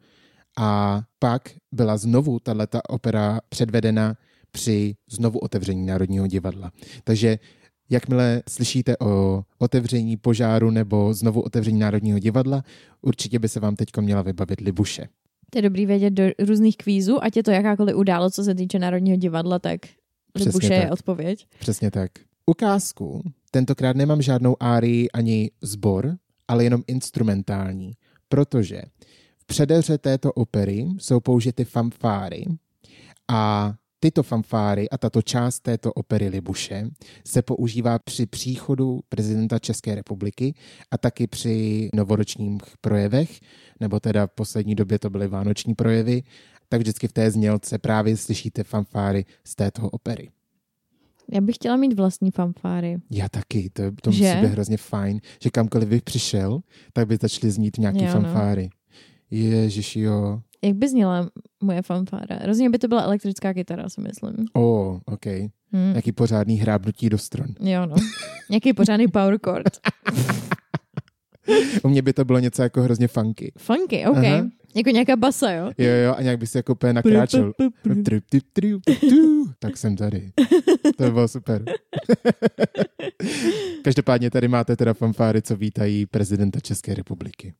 [0.58, 4.14] a pak byla znovu tato opera předvedena
[4.52, 6.72] při znovu otevření Národního divadla.
[7.04, 7.38] Takže
[7.90, 12.62] jakmile slyšíte o otevření požáru nebo znovu otevření Národního divadla,
[13.02, 15.08] určitě by se vám teď měla vybavit Libuše.
[15.50, 18.78] To je dobrý vědět do různých kvízů, ať je to jakákoliv událo, co se týče
[18.78, 19.80] Národního divadla, tak
[20.32, 20.92] Přesně Libuše je tak.
[20.92, 21.46] odpověď.
[21.58, 22.10] Přesně tak.
[22.46, 23.22] Ukázku.
[23.50, 26.16] Tentokrát nemám žádnou árii ani zbor,
[26.48, 27.92] ale jenom instrumentální,
[28.28, 28.82] protože
[29.38, 32.44] v předeře této opery jsou použity fanfáry
[33.28, 36.90] a tyto fanfáry a tato část této opery Libuše
[37.26, 40.54] se používá při příchodu prezidenta České republiky
[40.90, 43.40] a taky při novoročních projevech,
[43.80, 46.22] nebo teda v poslední době to byly vánoční projevy,
[46.68, 50.30] tak vždycky v té znělce právě slyšíte fanfáry z této opery.
[51.32, 52.96] Já bych chtěla mít vlastní fanfáry.
[53.10, 54.24] Já taky, to, to Že?
[54.24, 56.60] musí být hrozně fajn, že kamkoliv bych přišel,
[56.92, 58.12] tak by začaly znít nějaký Jo, no.
[58.12, 58.70] fanfáry.
[59.30, 60.40] Ježiš, jo.
[60.64, 61.30] Jak by zněla
[61.62, 62.38] moje fanfára?
[62.44, 64.34] Rozhodně by to byla elektrická kytara, si myslím.
[64.52, 64.60] O,
[64.90, 65.26] oh, OK.
[65.26, 65.48] Hm.
[65.72, 67.46] Nějaký pořádný hrábnutí do stron.
[67.60, 67.96] Jo, no.
[68.50, 69.78] Nějaký pořádný power chord.
[71.84, 73.52] U mě by to bylo něco jako hrozně funky.
[73.58, 74.16] Funky, OK.
[74.16, 74.46] Aha.
[74.76, 75.70] Jako nějaká basa, jo?
[75.78, 77.52] Jo, jo, a nějak by si jako úplně nakráčel.
[79.58, 80.32] Tak jsem tady.
[80.96, 81.64] To by bylo super.
[83.82, 87.54] Každopádně tady máte teda fanfáry, co vítají prezidenta České republiky.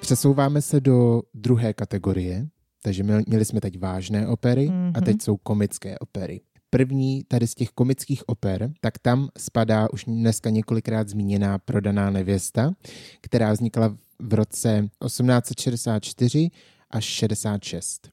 [0.00, 2.46] Přesouváme se do druhé kategorie,
[2.82, 5.04] takže měli jsme teď vážné opery a Mhm.
[5.04, 6.40] teď jsou komické opery.
[6.70, 12.72] První tady z těch komických oper, tak tam spadá už dneska několikrát zmíněná Prodaná nevěsta,
[13.20, 16.50] která vznikla v roce 1864
[16.90, 18.10] až 66.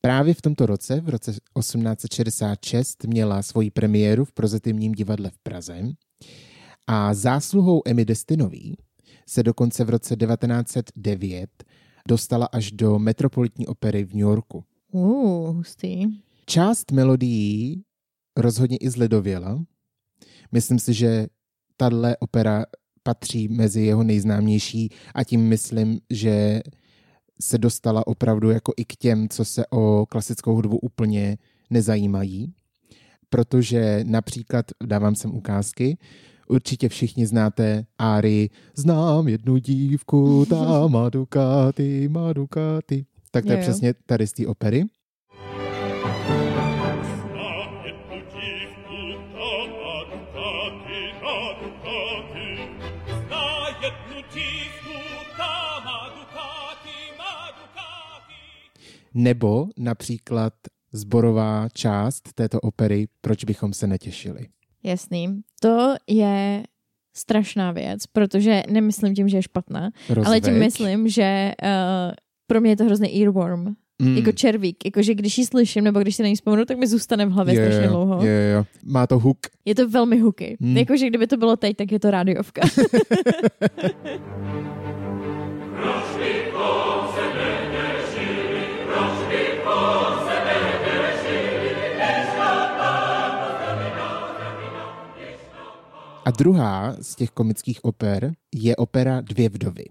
[0.00, 5.82] Právě v tomto roce, v roce 1866, měla svoji premiéru v Prozatímním divadle v Praze
[6.86, 8.76] a zásluhou Emmy Destinový
[9.28, 11.50] se dokonce v roce 1909
[12.08, 14.64] dostala až do Metropolitní opery v New Yorku.
[14.92, 16.06] Uh, hustý.
[16.46, 17.84] Část melodií
[18.36, 19.64] rozhodně i zledověla.
[20.52, 21.26] Myslím si, že
[21.76, 22.64] tahle opera
[23.02, 26.60] patří mezi jeho nejznámější a tím myslím, že
[27.40, 31.38] se dostala opravdu jako i k těm, co se o klasickou hudbu úplně
[31.70, 32.52] nezajímají.
[33.30, 35.98] Protože například, dávám sem ukázky,
[36.48, 43.06] určitě všichni znáte Áry Znám jednu dívku, ta má Ducati, má Ducati.
[43.30, 43.62] Tak to je jo.
[43.62, 44.84] přesně tady z té opery.
[59.14, 60.52] Nebo například
[60.92, 64.46] zborová část této opery Proč bychom se netěšili.
[64.88, 65.40] Jasný.
[65.60, 66.62] To je
[67.16, 69.90] strašná věc, protože nemyslím tím, že je špatná,
[70.24, 70.54] ale tím Rozveď.
[70.54, 71.68] myslím, že uh,
[72.46, 73.74] pro mě je to hrozný earworm.
[74.02, 74.16] Mm.
[74.16, 74.84] Jako červík.
[74.84, 77.54] Jakože když ji slyším, nebo když si na ní vzpomenu, tak mi zůstane v hlavě
[77.54, 78.14] strašně dlouho.
[78.14, 78.64] Jo, jo.
[78.84, 79.38] Má to hook.
[79.64, 80.56] Je to velmi hooky.
[80.60, 80.76] Hmm.
[80.76, 82.60] Jakože kdyby to bylo teď, tak je to rádiovka.
[96.28, 99.84] A druhá z těch komických oper je opera Dvě vdovy,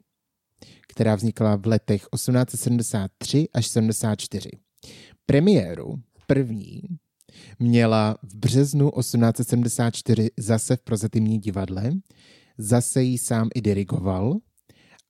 [0.88, 4.50] která vznikla v letech 1873 až 74.
[5.26, 5.96] Premiéru
[6.28, 6.82] první
[7.60, 11.92] měla v březnu 1874 zase v Prozatímní divadle,
[12.58, 14.38] zase ji sám i dirigoval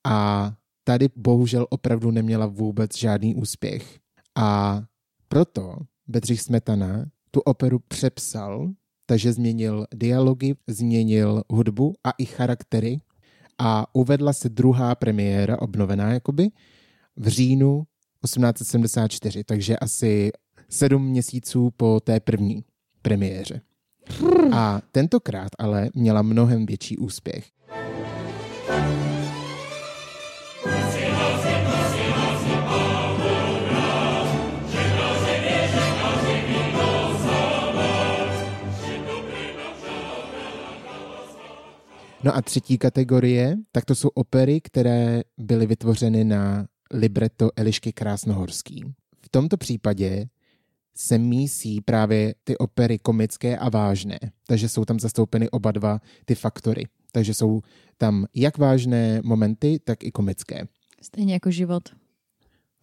[0.06, 0.52] a
[0.84, 4.00] tady bohužel opravdu neměla vůbec žádný úspěch.
[4.36, 4.82] A
[5.28, 5.76] proto
[6.08, 8.72] Bedřich Smetana tu operu přepsal,
[9.08, 13.00] takže změnil dialogy, změnil hudbu a i charaktery
[13.58, 16.50] a uvedla se druhá premiéra, obnovená jakoby,
[17.15, 17.84] v říjnu
[18.26, 20.32] 1874, takže asi
[20.70, 22.63] sedm měsíců po té první
[23.02, 23.62] premiéře.
[24.52, 27.57] A tentokrát ale měla mnohem větší úspěch.
[42.24, 48.84] No a třetí kategorie, tak to jsou opery, které byly vytvořeny na libretto Elišky Krásnohorský.
[49.22, 50.28] V tomto případě
[50.96, 56.36] se mísí právě ty opery komické a vážné, takže jsou tam zastoupeny oba dva ty
[56.36, 56.84] faktory.
[57.12, 57.62] Takže jsou
[57.98, 60.68] tam jak vážné momenty, tak i komické.
[61.02, 61.90] Stejně jako život.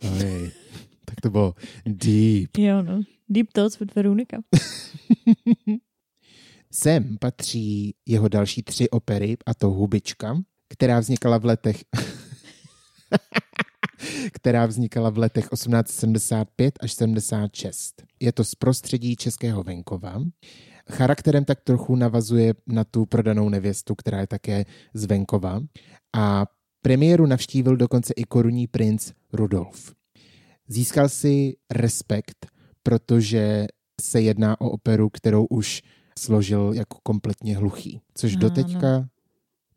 [0.02, 0.50] Oj,
[1.04, 1.54] tak to bylo
[1.86, 2.56] deep.
[2.58, 3.02] Jo, no.
[3.28, 4.38] Deep Thoughts with Veronika.
[6.76, 11.84] Sem patří jeho další tři opery, a to Hubička, která vznikala v letech
[14.32, 18.02] která vznikala v letech 1875 až 76.
[18.20, 20.22] Je to z prostředí českého venkova.
[20.90, 25.60] Charakterem tak trochu navazuje na tu prodanou nevěstu, která je také z venkova.
[26.16, 26.46] A
[26.82, 29.94] Premiéru navštívil dokonce i korunní princ Rudolf.
[30.68, 32.46] Získal si respekt,
[32.82, 33.66] protože
[34.00, 35.82] se jedná o operu, kterou už
[36.18, 38.40] složil jako kompletně hluchý, což Ano.
[38.40, 39.06] doteďka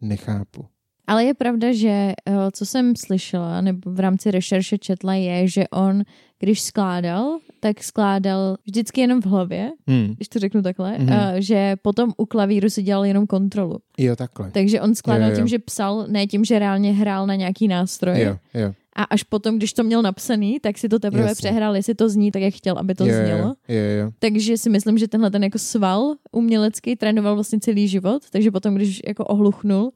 [0.02, 0.66] nechápu.
[1.10, 5.68] Ale je pravda, že eh, co jsem slyšela, nebo v rámci rešerše četla, je, že
[5.68, 6.04] on,
[6.40, 10.14] když skládal, tak skládal vždycky jenom v hlavě, Hmm.
[10.16, 11.08] když to řeknu takhle, Mhm.
[11.08, 11.36] mm-hmm.
[11.38, 13.78] že potom u klavíru si dělal jenom kontrolu.
[13.98, 14.52] Jo, takhle.
[14.52, 15.36] Takže on skládal Jo, jo.
[15.38, 18.20] tím, že psal, ne tím, že reálně hrál na nějaký nástroj.
[18.22, 18.74] Jo, jo.
[18.98, 21.36] A až potom, když to měl napsaný, tak si to teprve Jasně.
[21.50, 23.56] přehrál, jestli to zní tak, jak chtěl, aby to jo, znělo.
[23.68, 24.12] jo, jo.
[24.20, 28.76] Takže si myslím, že tenhle ten jako sval umělecký trénoval vlastně celý život, takže potom,
[28.76, 29.92] když jako ohluchnul,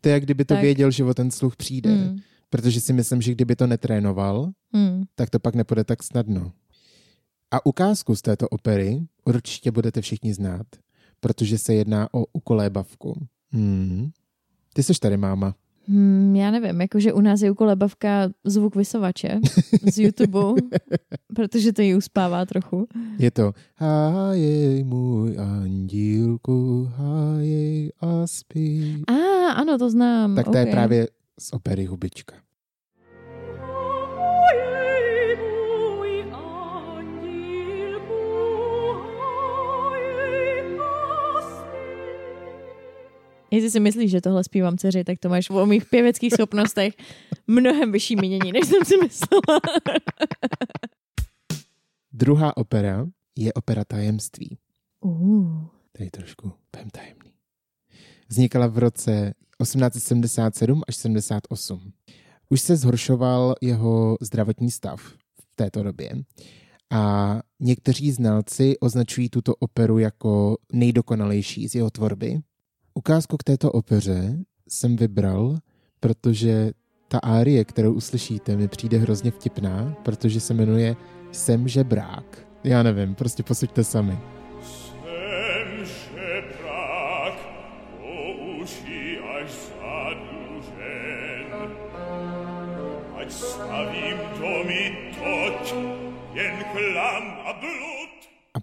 [0.00, 0.62] To je, jak kdyby to Tak.
[0.62, 1.90] věděl, že o ten sluch přijde.
[1.90, 2.18] mm,
[2.50, 6.52] Protože si myslím, že kdyby to netrénoval, mm, tak to pak nepůjde tak snadno.
[7.50, 10.66] A ukázku z této opery určitě budete všichni znát,
[11.20, 13.26] protože se jedná o ukolébavku.
[13.52, 14.10] Hmm.
[14.74, 15.54] Ty jsi tady, máma.
[15.88, 19.40] Hmm, já nevím, jakože u nás je u kolebavka zvuk vysavače
[19.92, 20.60] z YouTube,
[21.34, 22.88] protože to ji uspává trochu.
[23.18, 29.02] Je to Hájej můj andílku, hájej a spí.
[29.08, 30.34] A ah, ano, to znám.
[30.34, 30.70] Tak to je ok.
[30.70, 31.08] právě
[31.40, 32.45] z opery Hubička.
[43.50, 46.94] Jestli si myslíš, že tohle zpívám dceři, tak to máš o mých pěveckých schopnostech
[47.46, 49.60] mnohem vyšší mínění, než jsem si myslela.
[52.12, 53.06] Druhá opera
[53.38, 54.58] je opera Tajemství.
[55.00, 57.32] Uh, Tady trošku budem tajemný.
[58.28, 61.92] Vznikala v roce 1877 až 78.
[62.48, 65.00] Už se zhoršoval jeho zdravotní stav
[65.40, 66.10] v této době
[66.90, 72.40] a někteří znalci označují tuto operu jako nejdokonalejší z jeho tvorby.
[72.96, 74.38] Ukázku k této opeře
[74.68, 75.58] jsem vybral,
[76.00, 76.72] protože
[77.08, 80.96] ta árie, kterou uslyšíte, mi přijde hrozně vtipná, protože se jmenuje
[81.32, 82.48] Jsem žebrák.
[82.64, 84.18] Já nevím, prostě posuďte sami.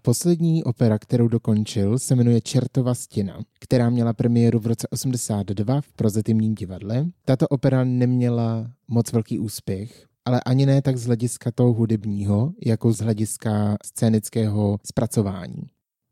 [0.03, 5.93] Poslední opera, kterou dokončil, se jmenuje Čertova stěna, která měla premiéru v roce 82 v
[5.93, 7.05] Prozatímním divadle.
[7.25, 12.93] Tato opera neměla moc velký úspěch, ale ani ne tak z hlediska toho hudebního, jako
[12.93, 15.61] z hlediska scénického zpracování.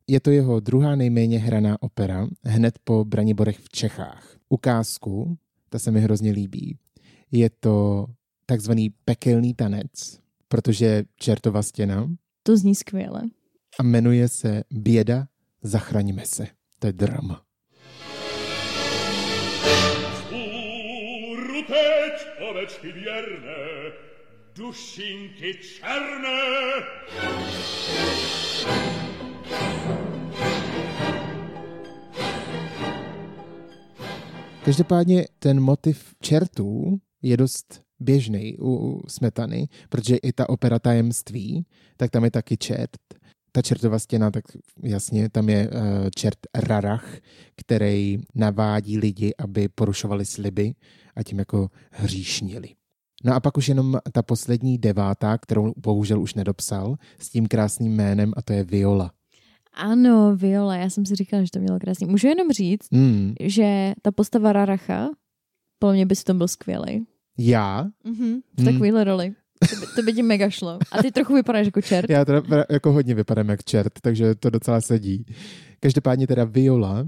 [0.08, 4.38] Je to jeho druhá nejméně hraná opera, hned po Braniborech v Čechách.
[4.50, 5.38] Ukázku,
[5.70, 6.78] ta se mi hrozně líbí,
[7.32, 8.08] je to
[8.46, 12.10] takzvaný pekelný tanec, protože Čertova stěna
[12.44, 13.22] to zní skvěle.
[13.80, 15.28] A jmenuje se Běda,
[15.62, 16.48] zachraňme se.
[16.80, 17.44] To je drama.
[21.68, 23.92] Teď, ovečky věrné,
[24.56, 26.42] dušinky černé.
[34.66, 41.66] Každopádně ten motiv čertů je dost běžný u Smetany, protože i ta opera tajemství,
[41.98, 43.21] tak tam je taky čert.
[43.52, 44.44] Ta čertová stěna, tak
[44.84, 45.76] jasně, tam je uh,
[46.16, 47.18] čert Rarach,
[47.56, 50.74] který navádí lidi, aby porušovali sliby
[51.16, 52.68] a tím jako hříšnili.
[53.24, 57.94] No a pak už jenom ta poslední devátá, kterou bohužel už nedopsal, s tím krásným
[57.96, 59.12] jménem a to je Viola.
[59.74, 62.08] Ano, Viola, já jsem si říkala, že to mělo krásný.
[62.08, 65.10] Můžu jenom říct, Mm, že ta postava Raracha,
[65.80, 67.06] podle mě bys to byl skvělý.
[67.38, 67.88] já?
[68.04, 68.66] Mhm, v Mm.
[68.66, 69.34] takovéhle roli.
[69.70, 70.80] To by, to by ti mega šlo.
[70.92, 72.10] A ty trochu vypadáš jako čert.
[72.10, 75.26] Já teda jako hodně vypadám jak čert, takže to docela sedí.
[75.80, 77.08] Každopádně teda Viola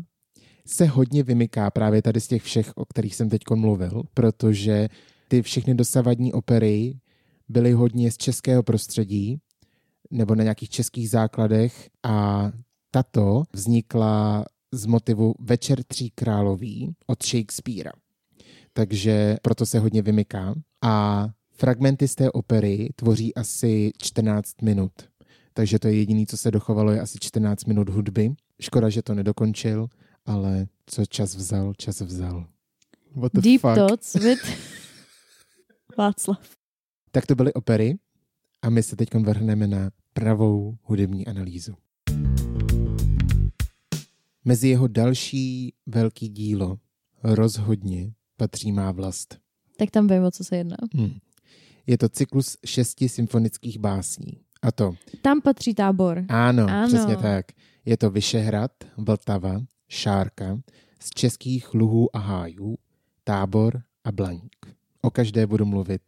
[0.67, 4.89] se hodně vymyká právě tady z těch všech, o kterých jsem teď mluvil, protože
[5.27, 6.99] ty všechny dosavadní opery
[7.49, 9.37] byly hodně z českého prostředí
[10.11, 12.51] nebo na nějakých českých základech a
[12.91, 17.91] tato vznikla z motivu Večer tří královí od Shakespearea.
[18.73, 20.55] Takže proto se hodně vymyká.
[20.81, 21.27] A
[21.63, 24.91] fragmenty z té opery tvoří asi 14 minut.
[25.53, 28.35] Takže to je jediné, co se dochovalo, je asi 14 minut hudby.
[28.61, 29.87] Škoda, že to nedokončil,
[30.25, 32.47] ale co čas vzal, čas vzal.
[33.15, 33.75] What the Deep fuck?
[33.75, 34.39] Thoughts with
[35.97, 36.39] Václav.
[37.11, 37.97] Tak to byly opery
[38.61, 41.73] a my se teď vrhneme na pravou hudební analýzu.
[44.45, 46.77] Mezi jeho další velký dílo
[47.23, 49.37] rozhodně patří Má vlast.
[49.77, 50.77] Tak tam vím, o co se jedná.
[50.95, 51.19] Hmm.
[51.87, 54.33] Je to cyklus šesti symfonických básní.
[54.61, 56.25] A to, Tam patří tábor.
[56.29, 56.87] ano, Ano.
[56.87, 57.45] přesně tak.
[57.85, 60.59] Je to Vyšehrad, Vltava, Šárka,
[60.99, 62.77] z českých luhů a hájů,
[63.23, 64.55] Tábor a Blaník.
[65.01, 66.01] O každé budu mluvit,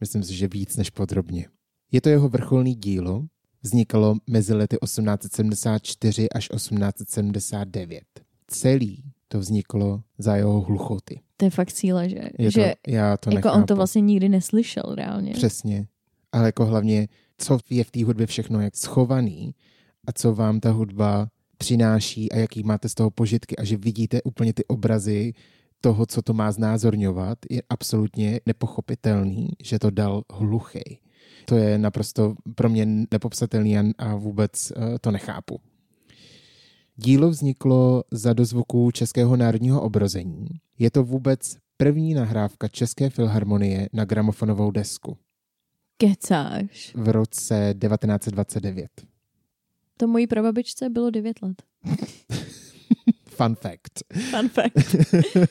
[0.00, 1.46] myslím si, že víc než podrobně.
[1.92, 3.24] Je to jeho vrcholný dílo,
[3.62, 8.02] vznikalo mezi lety 1874 až 1879.
[8.46, 11.20] Celý to vzniklo za jeho hluchoty.
[11.36, 12.20] To je fakt síla, že?
[12.38, 13.56] Je že to, já to jako nechápu.
[13.60, 15.32] on to vlastně nikdy neslyšel reálně.
[15.32, 15.86] Přesně.
[16.32, 17.08] Ale jako hlavně,
[17.38, 19.54] co je v té hudbě všechno jak schovaný
[20.06, 21.28] a co vám ta hudba
[21.58, 25.32] přináší a jaký máte z toho požitky a že vidíte úplně ty obrazy
[25.80, 30.98] toho, co to má znázorňovat, je absolutně nepochopitelný, že to dal hluchej.
[31.44, 35.60] To je naprosto pro mě nepopsatelný a- a vůbec eh, to nechápu.
[37.02, 40.48] Dílo vzniklo za dozvuku Českého národního obrození.
[40.78, 45.18] Je to vůbec první nahrávka České filharmonie na gramofonovou desku
[45.96, 46.92] Kecáš.
[46.94, 48.88] v roce 1929.
[49.96, 51.62] To mojí prababičce bylo 9 let.
[53.24, 54.02] Fun fact.
[54.30, 54.96] Fun fact.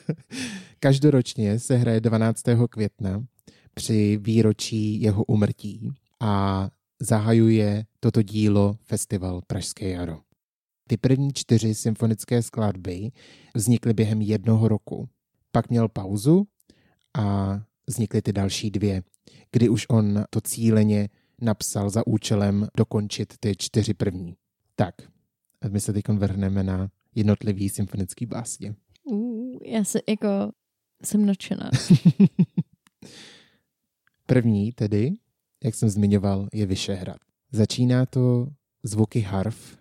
[0.80, 2.42] Každoročně se hraje 12.
[2.70, 3.24] května
[3.74, 5.90] při výročí jeho umrtí
[6.20, 6.68] a
[7.00, 10.29] zahajuje toto dílo festival Pražské jaro.
[10.90, 13.12] Ty první čtyři symfonické skladby
[13.54, 15.08] vznikly během jednoho roku.
[15.52, 16.46] Pak měl pauzu
[17.14, 19.02] a vznikly ty další dvě,
[19.52, 21.08] kdy už on to cíleně
[21.40, 24.36] napsal za účelem dokončit ty čtyři první.
[24.76, 24.94] Tak,
[25.60, 28.74] a my se teď vrhneme na jednotlivý symfonický básně.
[29.04, 30.28] Uh, já se jako
[31.04, 31.70] jsem nadšená.
[34.26, 35.12] První tedy,
[35.64, 37.18] jak jsem zmiňoval, je Vyšehrad.
[37.52, 38.48] Začíná to
[38.82, 39.79] zvuky harf,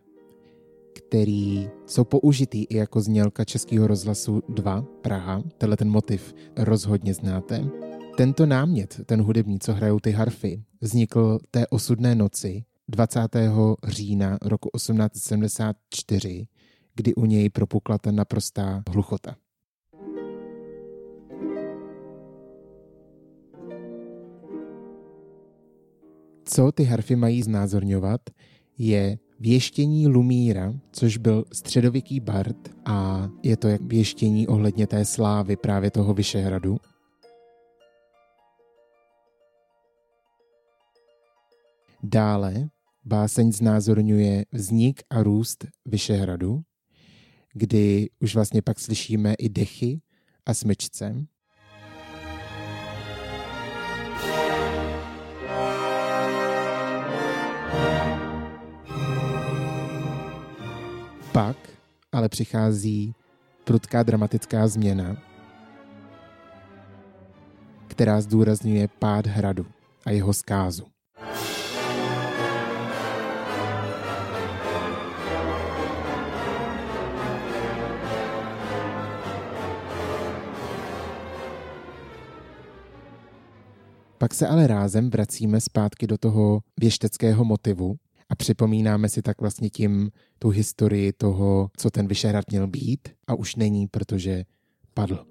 [1.07, 5.43] který jsou použitý i jako znělka Českého rozhlasu 2 Praha.
[5.57, 7.65] Tenhle ten motiv rozhodně znáte.
[8.17, 13.19] Tento námět, ten hudební, co hrajou ty harfy, vznikl té osudné noci 20.
[13.87, 16.47] října roku 1874,
[16.95, 19.35] kdy u něj propukla ta naprostá hluchota.
[26.45, 28.21] Co ty harfy mají znázorňovat,
[28.77, 35.55] je věštění Lumíra, což byl středověký bard a je to jak věštění ohledně té slávy
[35.55, 36.77] právě toho Vyšehradu.
[42.03, 42.69] Dále
[43.05, 46.61] báseň znázorňuje vznik a růst Vyšehradu,
[47.53, 50.01] kdy už vlastně pak slyšíme i dechy
[50.45, 51.25] a smyčce.
[61.39, 61.57] Pak
[62.11, 63.15] ale přichází
[63.63, 65.17] prudká dramatická změna,
[67.87, 69.65] která zdůrazňuje pád hradu
[70.05, 70.83] a jeho zkázu.
[84.17, 87.95] Pak se ale rázem vracíme zpátky do toho věšteckého motivu
[88.29, 93.35] a připomínáme si tak vlastně tím tu historii toho, co ten Vyšehrad měl být a
[93.35, 94.43] už není, protože
[94.93, 95.25] padl.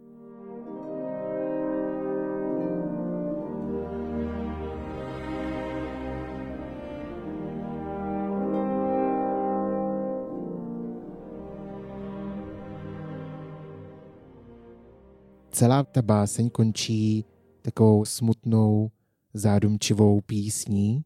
[15.50, 17.24] Celá ta báseň končí
[17.62, 18.90] takovou smutnou
[19.34, 21.02] zádumčivou písní,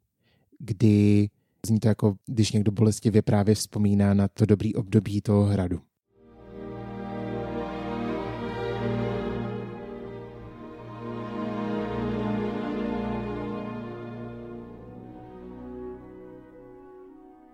[0.58, 1.28] kdy
[1.66, 5.80] zní to jako, když někdo bolestivě právě vzpomíná na to dobrý období toho hradu.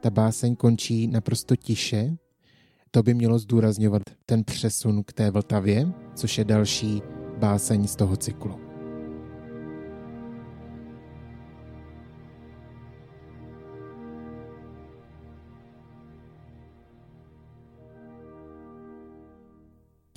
[0.00, 2.16] Ta báseň končí naprosto tiše.
[2.90, 7.02] To by mělo zdůrazňovat ten přesun k té Vltavě, což je další
[7.38, 8.67] báseň z toho cyklu.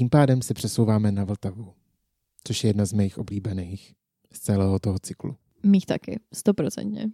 [0.01, 1.73] Tím pádem se přesouváme na Vltavu,
[2.43, 3.93] což je jedna z mých oblíbených
[4.33, 5.35] z celého toho cyklu.
[5.63, 7.09] Mých taky, stoprocentně.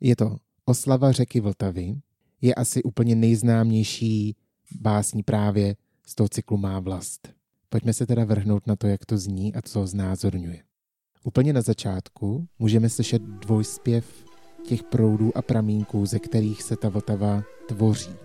[0.00, 1.94] Je to Oslava řeky Vltavy,
[2.40, 4.36] je asi úplně nejznámější
[4.80, 7.28] básní právě z toho cyklu Má vlast.
[7.68, 10.62] Pojďme se teda vrhnout na to, jak to zní a co znázorňuje.
[11.24, 14.24] Úplně na začátku můžeme slyšet dvojspěv
[14.66, 18.23] těch proudů a pramínků, ze kterých se ta Vltava tvoří.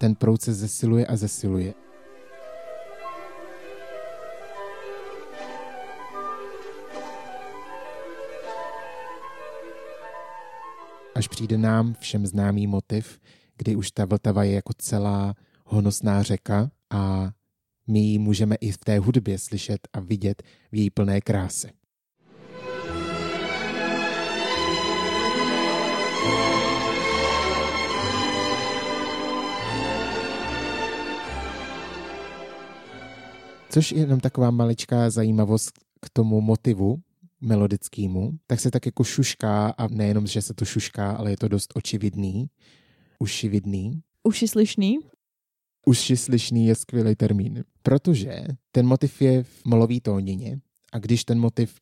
[0.00, 1.74] Ten proud se zesiluje a zesiluje.
[11.14, 13.20] až přijde nám všem známý motiv,
[13.56, 15.34] kdy už ta Vltava je jako celá
[15.64, 17.30] honosná řeka a
[17.86, 20.42] my ji můžeme i v té hudbě slyšet a vidět
[20.72, 21.79] v její plné kráse.
[33.70, 37.02] Což je jenom taková maličká zajímavost k tomu motivu
[37.40, 41.48] melodickému, tak se tak jako šušká a nejenom, že se to šušká, ale je to
[41.48, 42.50] dost očividný,
[43.18, 44.02] ušividný.
[44.22, 44.98] Uši slyšný?
[45.86, 50.60] Uši slyšný je skvělý termín, protože ten motiv je v molový tónině
[50.92, 51.74] a když ten motiv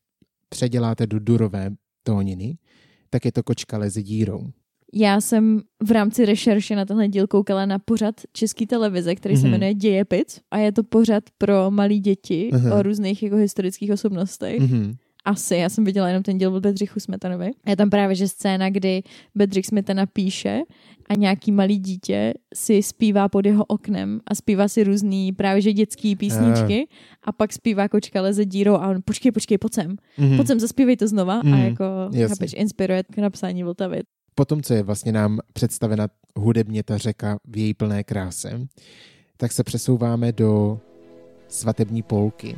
[0.49, 1.71] předěláte do durové
[2.03, 2.59] tóniny,
[3.11, 4.53] tak je to kočka leze dírou.
[4.95, 9.41] Já jsem v rámci rešerše na tenhle díl koukala na pořad české televize, který mm-hmm.
[9.41, 9.51] se Mhm.
[9.51, 12.75] jmenuje Dějepic a je to pořad pro malé děti Aha.
[12.79, 14.61] o různých jako historických osobnostech.
[14.61, 14.95] Mhm.
[15.25, 17.51] Asi, já jsem viděla jenom ten díl od Bedřichu Smetanovi.
[17.67, 19.03] Je tam právě že scéna, kdy
[19.35, 20.61] Bedřich Smetana píše
[21.09, 25.73] a nějaký malý dítě si zpívá pod jeho oknem a zpívá si různý právě že
[25.73, 26.89] dětský písničky
[27.23, 30.37] a pak zpívá kočka leze dírou a on počkej, počkej, pojď sem, Mhm.
[30.37, 32.29] pojď sem, zaspívej to znova Mhm, a jako jasně.
[32.29, 34.01] chápeš, inspiruje k napsání Vltavy.
[34.39, 38.67] Potom, co je vlastně nám představena hudebně ta řeka v její plné kráse,
[39.37, 40.81] tak se přesouváme do
[41.49, 42.57] svatební polky.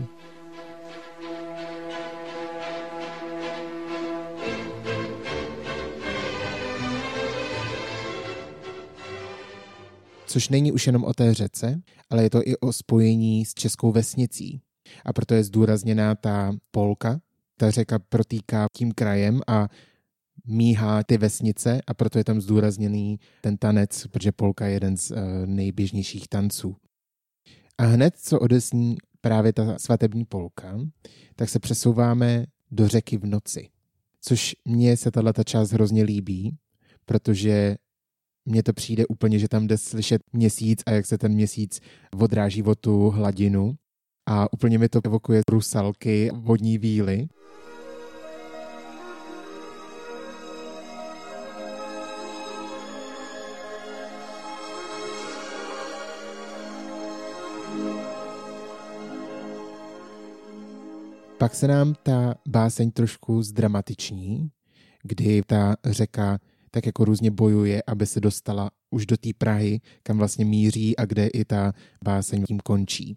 [10.26, 13.92] Což není už jenom o té řece, ale je to i o spojení s českou
[13.92, 14.60] vesnicí.
[15.04, 17.20] A proto je zdůrazněná ta polka.
[17.56, 19.68] Ta řeka protýká tím krajem a
[20.46, 25.10] míhá ty vesnice a proto je tam zdůrazněný ten tanec, protože polka je jeden z
[25.10, 26.76] uh, nejběžnějších tanců.
[27.78, 30.78] A hned, co odesní právě ta svatební polka,
[31.36, 33.68] tak se přesouváme do řeky v noci.
[34.20, 36.56] Což mně se tato část hrozně líbí,
[37.04, 37.76] protože
[38.46, 41.80] mně to přijde úplně, že tam jde slyšet měsíc a jak se ten měsíc
[42.18, 43.74] odráží o tu hladinu.
[44.28, 47.28] A úplně mi to evokuje rusalky, vodní víly.
[61.40, 64.50] Pak se nám ta báseň trošku zdramatiční,
[65.02, 66.38] kdy ta řeka
[66.70, 71.04] tak jako různě bojuje, aby se dostala už do té Prahy, kam vlastně míří a
[71.04, 71.72] kde i ta
[72.04, 73.16] báseň tím končí.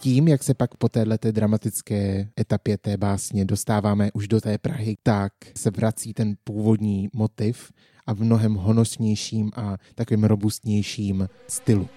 [0.00, 4.96] Tím, jak se pak po této dramatické etapě té básně dostáváme už do té Prahy,
[5.02, 7.72] tak se vrací ten původní motiv
[8.06, 11.88] a v mnohem honosnějším a takovým robustnějším stylu.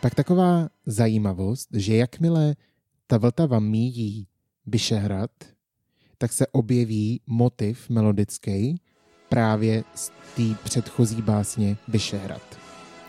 [0.00, 2.54] Pak taková zajímavost, že jakmile
[3.06, 4.26] ta Vltava míjí
[4.66, 5.30] Vyšehrad,
[6.18, 8.80] tak se objeví motiv melodický
[9.28, 12.42] právě z té předchozí básně Vyšehrad.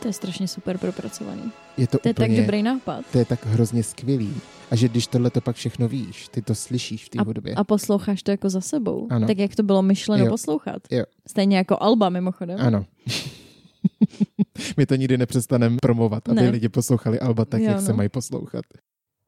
[0.01, 1.51] To je strašně super propracovaný.
[1.77, 3.05] Je to, To je úplně, tak dobrý nápad.
[3.11, 4.33] to je tak hrozně skvělý.
[4.71, 7.53] A že když tohle to pak všechno víš, ty to slyšíš v té hudbě.
[7.55, 9.07] A posloucháš to jako za sebou.
[9.09, 9.27] Ano.
[9.27, 10.29] Tak jak to bylo myšleno Jo.
[10.31, 10.81] poslouchat.
[10.91, 11.03] Jo.
[11.27, 12.59] Stejně jako Alba mimochodem.
[12.61, 12.85] Ano.
[14.77, 16.49] My to nikdy nepřestaneme promovat, aby Ne.
[16.49, 17.97] lidi poslouchali Alba tak, Jo, jak se no.
[17.97, 18.65] mají poslouchat.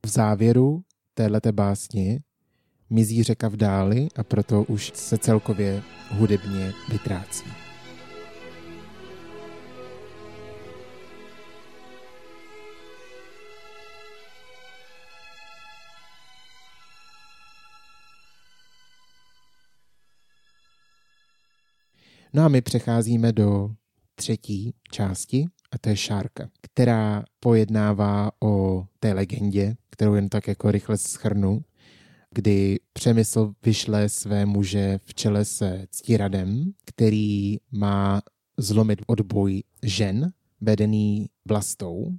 [0.06, 0.82] V závěru
[1.16, 2.20] téhleté básně
[2.90, 7.46] mizí řeka v dáli a proto už se celkově hudebně vytrácí.
[22.34, 23.70] No a my přecházíme do
[24.16, 30.72] třetí části a to je Šárka, která pojednává o té legendě, kterou jen tak jako
[30.72, 31.62] rychle schrnu,
[32.32, 38.22] kdy Přemysl vyšle své muže v čele se Ctiradem, který má
[38.58, 42.12] zlomit odboj žen, vedený vlastou.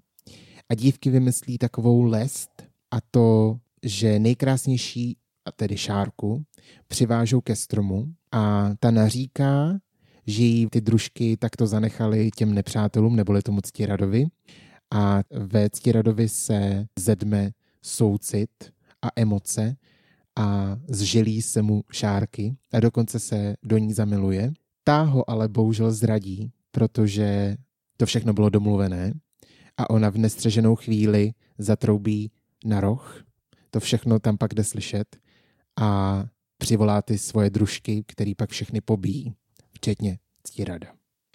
[0.69, 2.51] A dívky vymyslí takovou lest
[2.91, 6.45] a to, že nejkrásnější, a tedy šárku,
[6.89, 9.79] přivážou ke stromu a ta naříká,
[10.27, 14.27] že jí ty družky takto zanechali těm nepřátelům, neboli tomu Ctiradovi.
[14.95, 17.51] A ve Ctiradovi se zedme
[17.83, 18.51] soucit
[19.03, 19.77] a emoce
[20.39, 24.53] a zželí se mu šárky a dokonce se do ní zamiluje.
[24.85, 27.57] Ta ho ale bohužel zradí, protože
[27.97, 29.13] to všechno bylo domluvené
[29.77, 32.31] a ona v nestřeženou chvíli zatroubí
[32.65, 33.25] na roh,
[33.71, 35.17] to všechno tam pak jde slyšet
[35.81, 36.25] a
[36.59, 39.35] přivolá ty svoje družky, který pak všechny pobíjí,
[39.77, 40.87] včetně Ctirada.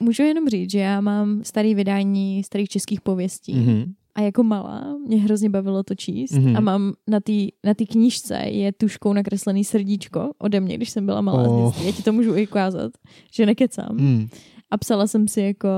[0.02, 3.56] Můžu jenom říct, že já mám starý vydání starých českých pověstí.
[3.56, 3.94] Mm-hmm.
[4.16, 6.32] A jako malá mě hrozně bavilo to číst.
[6.32, 6.58] Mhm.
[6.58, 7.34] A mám na té
[7.64, 11.50] na tý knížce je tuškou nakreslený srdíčko ode mě, když jsem byla malá.
[11.50, 11.66] Oh.
[11.66, 11.86] Oh.
[11.86, 12.92] Já ti to můžu i ukázat,
[13.34, 13.98] že nekecám.
[13.98, 14.28] Mm.
[14.72, 15.70] A psala jsem si jako,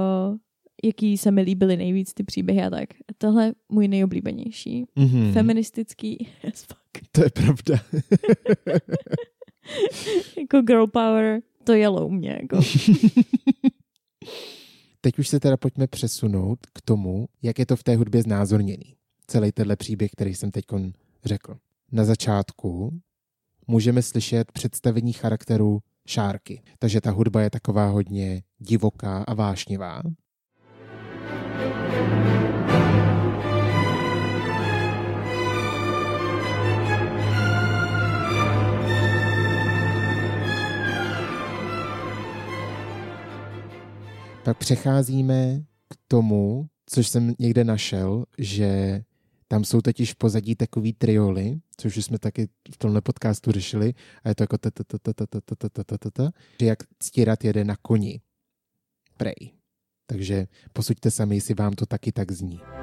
[0.83, 2.89] jaký se mi líbily nejvíc ty příběhy a tak.
[2.93, 4.85] A tohle je můj nejoblíbenější.
[4.97, 5.33] Mm-hmm.
[5.33, 7.07] Feministický as fuck.
[7.11, 7.79] To je pravda.
[10.39, 12.39] jako girl power, to jelo u mě.
[12.41, 12.59] Jako.
[15.01, 18.95] Teď už se teda pojďme přesunout k tomu, jak je to v té hudbě znázorněný.
[19.27, 20.65] Celý tenhle příběh, který jsem teď
[21.25, 21.57] řekl.
[21.91, 22.99] Na začátku
[23.67, 26.61] můžeme slyšet představení charakteru šárky.
[26.79, 30.01] Takže ta hudba je taková hodně divoká a vášnivá.
[44.43, 49.03] Pak přecházíme k tomu, což jsem někde našel, že
[49.47, 54.29] tam jsou totiž v pozadí takový trioly, což jsme taky v tomhle podcastu řešili, a
[54.29, 54.57] je to jako
[56.59, 58.21] že jak ctírat jede na koni.
[59.17, 59.51] Prej.
[60.05, 62.82] Takže posuďte sami, jestli vám to taky tak zní.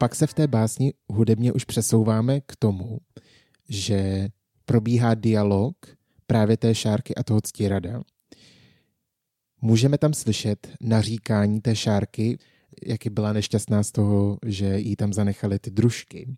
[0.00, 2.98] Pak se v té básni hudebně už přesouváme k tomu,
[3.68, 4.28] že
[4.64, 5.76] probíhá dialog
[6.26, 8.02] právě té šárky a toho ctirada.
[9.60, 12.38] Můžeme tam slyšet naříkání té šárky,
[12.86, 16.36] jak byla nešťastná z toho, že jí tam zanechali ty družky.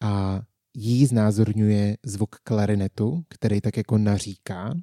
[0.00, 0.42] A
[0.74, 4.74] jí znázorňuje zvuk klarinetu, který tak jako naříká.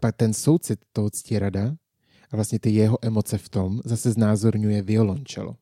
[0.00, 1.76] Pak ten soucit toho ctirada
[2.30, 5.56] a vlastně ty jeho emoce v tom zase znázorňuje violončelo.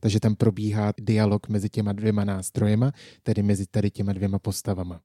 [0.00, 2.92] Takže tam probíhá dialog mezi těma dvěma nástrojema,
[3.22, 5.00] tedy mezi tady těma dvěma postavama.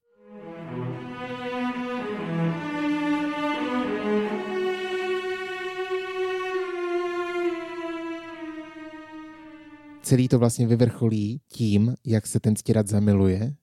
[10.02, 13.56] Celý to vlastně vyvrcholí tím, jak se ten ctirad zamiluje.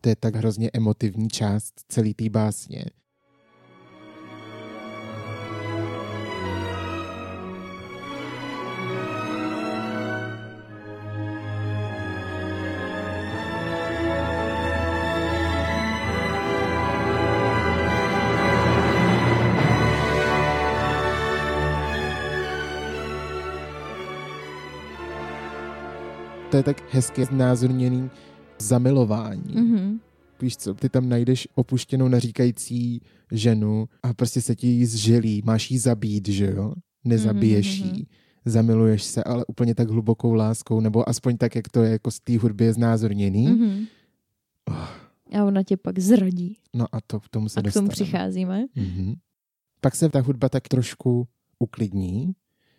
[0.00, 2.84] To je tak hrozně emotivní část celé té básně.
[26.58, 28.10] Je tak hezky znázorněný
[28.62, 29.54] zamilování.
[29.54, 29.98] Mm-hmm.
[30.42, 33.00] Víš co, ty tam najdeš opuštěnou naříkající
[33.32, 36.74] ženu a prostě se ti jí zželí, máš jí zabít, že jo?
[37.04, 38.06] Nezabiješ Mhm, mhm, jí,
[38.44, 42.20] zamiluješ se, ale úplně tak hlubokou láskou, nebo aspoň tak, jak to je jako z
[42.20, 43.48] té hudby je znázorněný.
[43.48, 43.86] Mm-hmm.
[44.68, 44.88] Oh,
[45.40, 46.56] A ona tě pak zradí.
[46.74, 47.88] no a to k tomu se A k dostaneme.
[47.88, 48.66] tomu přicházíme.
[48.74, 49.14] Mhm.
[49.80, 51.28] Pak se ta hudba tak trošku
[51.58, 52.32] uklidní,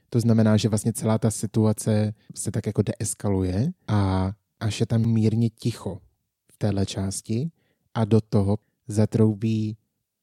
[0.09, 5.05] to znamená, že vlastně celá ta situace se tak jako deeskaluje a až je tam
[5.05, 5.99] mírně ticho
[6.51, 7.51] v téhle části
[7.93, 8.57] a do toho
[8.87, 9.77] zatroubí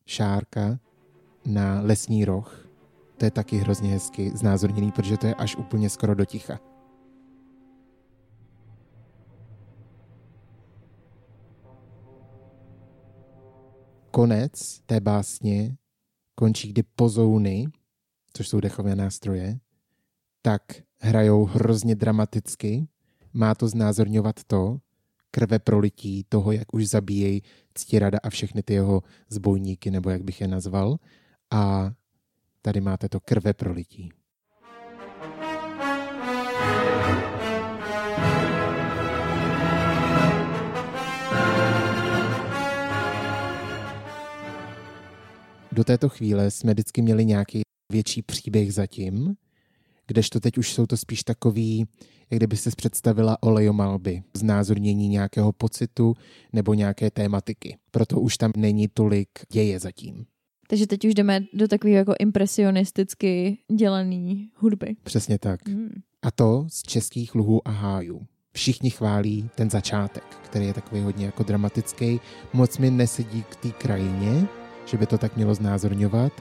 [0.07, 0.79] šárka
[1.47, 2.69] na lesní roh.
[3.17, 6.61] To je taky hrozně hezky znázorněný, protože to je až úplně skoro do ticha.
[14.11, 15.77] Konec té básně
[16.35, 17.67] končí, kdy pozouny,
[18.33, 19.59] což jsou dechové nástroje,
[20.47, 20.63] tak
[20.99, 22.89] hrajou hrozně dramaticky.
[23.33, 24.79] Má to znázorňovat to,
[25.31, 27.43] krve prolití toho, jak už zabíjejí
[27.75, 30.97] ctirada a všechny ty jeho zbojníky, nebo jak bych je nazval.
[31.51, 31.93] A
[32.63, 34.13] tady máte to krve prolití.
[45.73, 47.61] Do této chvíle jsme vždycky měli nějaký
[47.93, 49.37] větší příběh zatím,
[50.07, 51.87] kdežto teď už jsou to spíš takový,
[52.31, 56.15] jak kdyby se představila olejomalby, znázornění nějakého pocitu
[56.53, 57.77] nebo nějaké tématiky.
[57.91, 60.27] Proto už tam není tolik děje zatím.
[60.69, 64.97] Takže teď už jdeme do takového jako impresionisticky dělaný hudby.
[65.03, 65.69] Přesně tak.
[65.69, 65.91] Mm.
[66.23, 68.27] A to z českých luhů a hájů.
[68.53, 72.21] Všichni chválí ten začátek, který je takový hodně jako dramatický.
[72.53, 74.47] Moc mi nesedí k té krajině,
[74.87, 76.33] že by to tak mělo znázorňovat,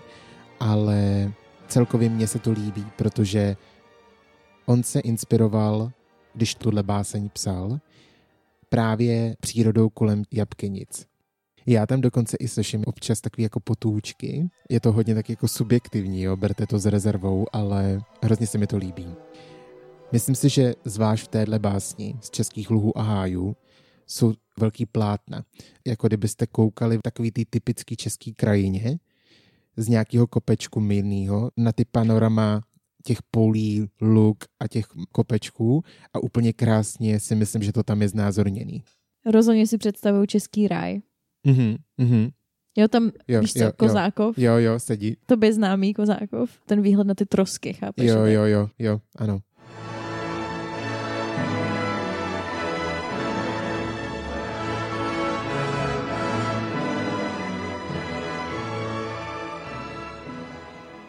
[0.59, 1.31] ale
[1.67, 3.57] celkově mně se to líbí, protože
[4.65, 5.91] on se inspiroval,
[6.33, 7.79] když tuhle báseň psal,
[8.69, 11.05] právě přírodou kolem Jabkenic.
[11.65, 14.49] Já tam dokonce i slyším občas takový jako potůčky.
[14.69, 18.67] Je to hodně tak jako subjektivní, jo, berte to s rezervou, ale hrozně se mi
[18.67, 19.07] to líbí.
[20.11, 23.55] Myslím si, že zvlášť v téhle básni z českých luhů a hájů
[24.07, 25.45] jsou velký plátna.
[25.87, 28.99] Jako kdybyste koukali v takový ty typický český krajině
[29.77, 32.61] z nějakého kopečku mírného na ty panorama
[33.05, 38.09] těch polí, luk a těch kopečků a úplně krásně si myslím, že to tam je
[38.09, 38.83] znázorněný.
[39.25, 40.99] Rozhodně si představuju český ráj.
[41.47, 42.29] Mhm, mhm.
[42.77, 43.71] Jo, tam, Jo, víš co, jo.
[43.77, 45.17] Kozákov, Jo, jo, sedí.
[45.25, 48.07] to by známý Kozákov, ten výhled na ty trosky, chápeš?
[48.07, 49.39] Jo, jo, jo, jo, ano.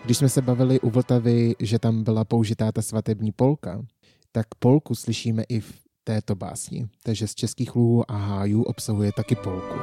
[0.07, 3.85] Když jsme se bavili u Vltavy, že tam byla použitá ta svatební polka,
[4.33, 5.73] tak polku slyšíme i v
[6.05, 6.89] této básni.
[7.03, 9.75] Takže z českých lůhů a hájů obsahuje taky polku.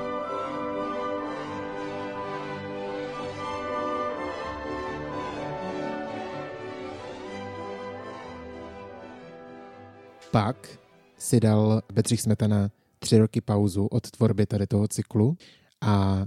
[10.32, 10.80] Pak
[11.18, 15.38] si dal Bedřich Smetana tři roky pauzu od tvorby tady toho cyklu
[15.82, 16.26] a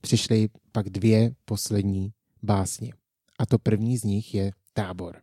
[0.00, 2.92] přišly pak dvě poslední básně.
[3.38, 5.16] A to první z nich je Tábor.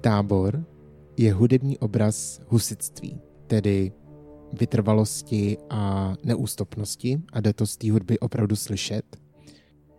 [0.00, 0.64] Tábor
[1.16, 3.92] je hudební obraz husitství, tedy
[4.52, 9.16] vytrvalosti a neústupnosti a jde to z té hudby opravdu slyšet.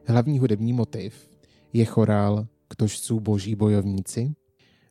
[0.07, 1.29] Hlavní hudební motiv
[1.73, 4.33] je chorál Ktož jsou boží bojovníci,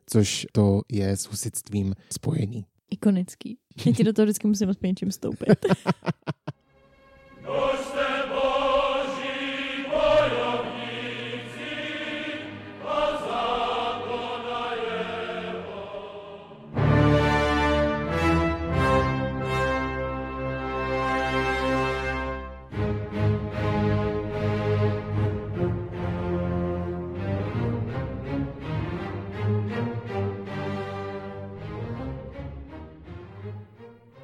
[0.05, 2.65] což to je s husitstvím spojený.
[2.89, 3.57] Ikonický.
[3.85, 5.65] Já ti do toho vždycky musím aspoň něčím stoupit.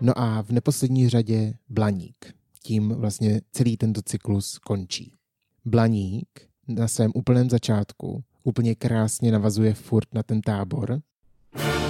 [0.02, 2.36] No a v neposlední řadě Blaník.
[2.64, 5.14] Tím vlastně celý tento cyklus končí.
[5.66, 6.28] Blaník
[6.68, 11.02] na svém úplném začátku úplně krásně navazuje furt na ten tábor.
[11.54, 11.87] A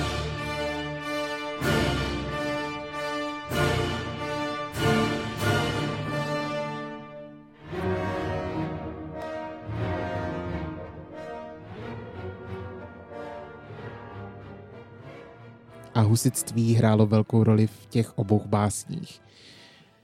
[16.08, 19.22] husitství hrálo velkou roli v těch obou básních.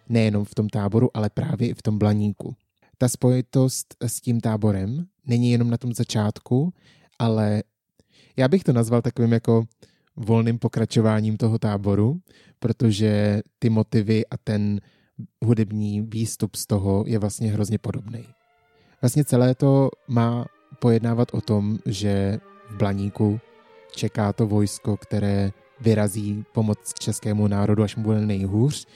[0.10, 2.56] Nejenom v tom táboru, ale právě i v tom blaníku.
[2.98, 6.74] Ta spojitost s tím táborem není jenom na tom začátku,
[7.20, 7.64] ale
[8.38, 9.64] já bych to nazval takovým jako
[10.16, 12.20] volným pokračováním toho táboru,
[12.60, 14.82] protože ty motivy a ten
[15.46, 18.26] hudební výstup z toho je vlastně hrozně podobný.
[19.02, 20.46] Vlastně celé to má
[20.80, 22.40] pojednávat o tom, že
[22.70, 23.40] v Blaníku
[23.96, 25.52] čeká to vojsko, které
[25.82, 28.88] vyrazí pomoc českému národu, až mu bude nejhůř.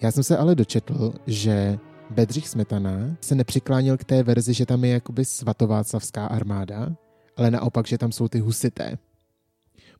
[0.00, 1.78] Já jsem se ale dočetl, že
[2.10, 6.96] Bedřich Smetana se nepřiklánil k té verzi, že tam je jakoby svatováclavská armáda,
[7.36, 8.98] ale naopak, že tam jsou ty husité.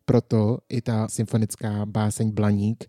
[0.05, 2.85] Proto i ta symfonická báseň Blaník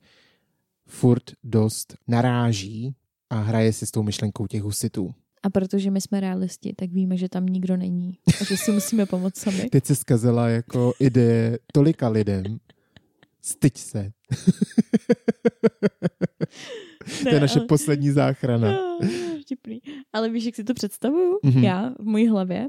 [0.88, 2.96] furt dost naráží
[3.30, 5.14] a hraje si s tou myšlenkou těch husitů.
[5.44, 8.18] A protože my jsme realisti, tak víme, že tam nikdo není.
[8.42, 9.70] A že si musíme pomoct sami.
[9.70, 12.60] Teď se zkazila jako ideje tolika lidem.
[13.46, 14.12] Styď se.
[17.24, 18.72] to je naše ale- poslední záchrana.
[18.72, 19.00] No,
[19.42, 19.82] vtipný.
[20.14, 21.40] Ale víš, jak si to představuju?
[21.44, 21.64] Mhm.
[21.64, 22.68] Já v mojí hlavě.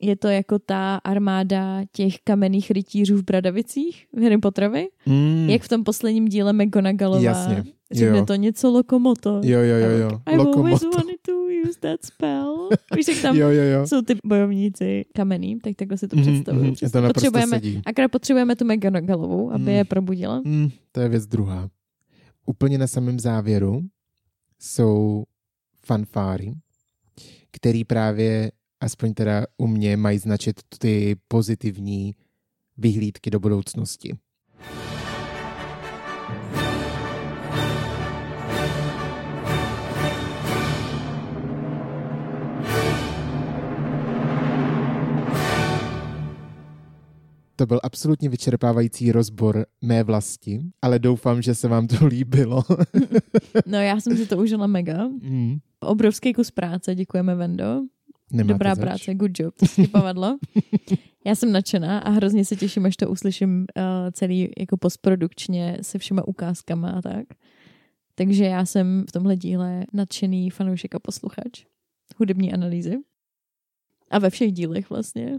[0.00, 4.88] Je to jako ta armáda těch kamenných rytířů v Bradavicích v Harry Potterovi.
[5.06, 5.46] Mm.
[5.50, 8.26] Jak v tom posledním díle McGonagallová Jasně, řekne jo.
[8.26, 9.40] to něco lokomoto.
[9.44, 10.08] Jo, jo, jo, jo.
[10.08, 10.90] I've always Lokomoto.
[10.90, 11.32] wanted to
[11.68, 12.68] use that spell.
[12.96, 13.86] Víš, jak tam Jo, jo, jo.
[13.86, 16.74] jsou ty bojovníci kamenný, tak takhle si to Mhm, představuju.
[16.74, 17.00] Přesně.
[17.00, 17.82] to potřebujeme, sedí.
[17.86, 19.68] akorát potřebujeme tu McGonagallovou, aby Mm.
[19.68, 20.42] je probudila.
[20.44, 21.68] Mm, to je věc druhá.
[22.46, 23.82] Úplně na samém závěru
[24.60, 25.24] jsou
[25.86, 26.52] fanfáry,
[27.50, 32.14] který právě, aspoň teda u mě, mají značit ty pozitivní
[32.76, 34.16] vyhlídky do budoucnosti.
[47.58, 52.62] To byl absolutně vyčerpávající rozbor mé vlasti, ale doufám, že se vám to líbilo.
[53.66, 55.06] No já jsem si to užila mega.
[55.06, 55.58] mm.
[55.80, 57.80] obrovský kus práce, děkujeme Vendo.
[58.32, 58.82] Nemáte Dobrá zač.
[58.84, 60.38] práce, good job, to povedlo.
[61.26, 63.82] Já jsem nadšená a hrozně se těším, až to uslyším uh,
[64.12, 67.26] celý jako postprodukčně se všema ukázkama a tak.
[68.14, 71.64] Takže já jsem v tomhle díle nadšený fanoušek a posluchač
[72.16, 72.96] hudební analýzy.
[74.10, 75.38] A ve všech dílech vlastně.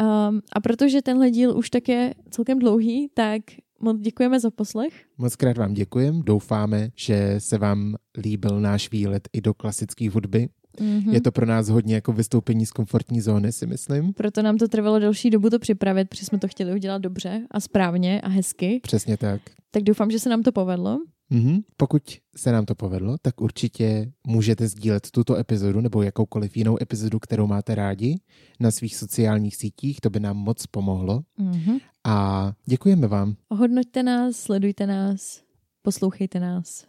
[0.00, 3.42] Um, a protože tenhle díl už tak je celkem dlouhý, tak
[3.80, 5.04] moc děkujeme za poslech.
[5.18, 6.22] Moc krát vám děkujem.
[6.22, 10.48] Doufáme, že se vám líbil náš výlet i do klasické hudby.
[10.80, 11.12] Mm-hmm.
[11.12, 14.12] Je to pro nás hodně jako vystoupení z komfortní zóny, si myslím.
[14.12, 17.60] Proto nám to trvalo delší dobu to připravit, protože jsme to chtěli udělat dobře a
[17.60, 18.80] správně a hezky.
[18.82, 19.40] Přesně tak.
[19.70, 20.98] Tak doufám, že se nám to povedlo.
[21.30, 21.60] Mhm.
[21.76, 22.02] Pokud
[22.36, 27.46] se nám to povedlo, tak určitě můžete sdílet tuto epizodu nebo jakoukoliv jinou epizodu, kterou
[27.46, 28.20] máte rádi
[28.60, 31.20] na svých sociálních sítích, to by nám moc pomohlo.
[31.40, 31.80] Mm-hmm.
[32.04, 33.36] A děkujeme vám.
[33.48, 35.42] Ohodnoťte nás, sledujte nás,
[35.82, 36.84] poslouchejte nás.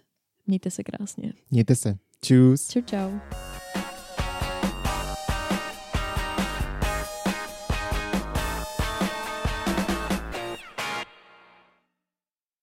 [0.47, 1.33] Mějte se krásně.
[1.51, 1.97] Mějte se.
[2.21, 2.67] Čus.
[2.67, 3.09] Čau, čau.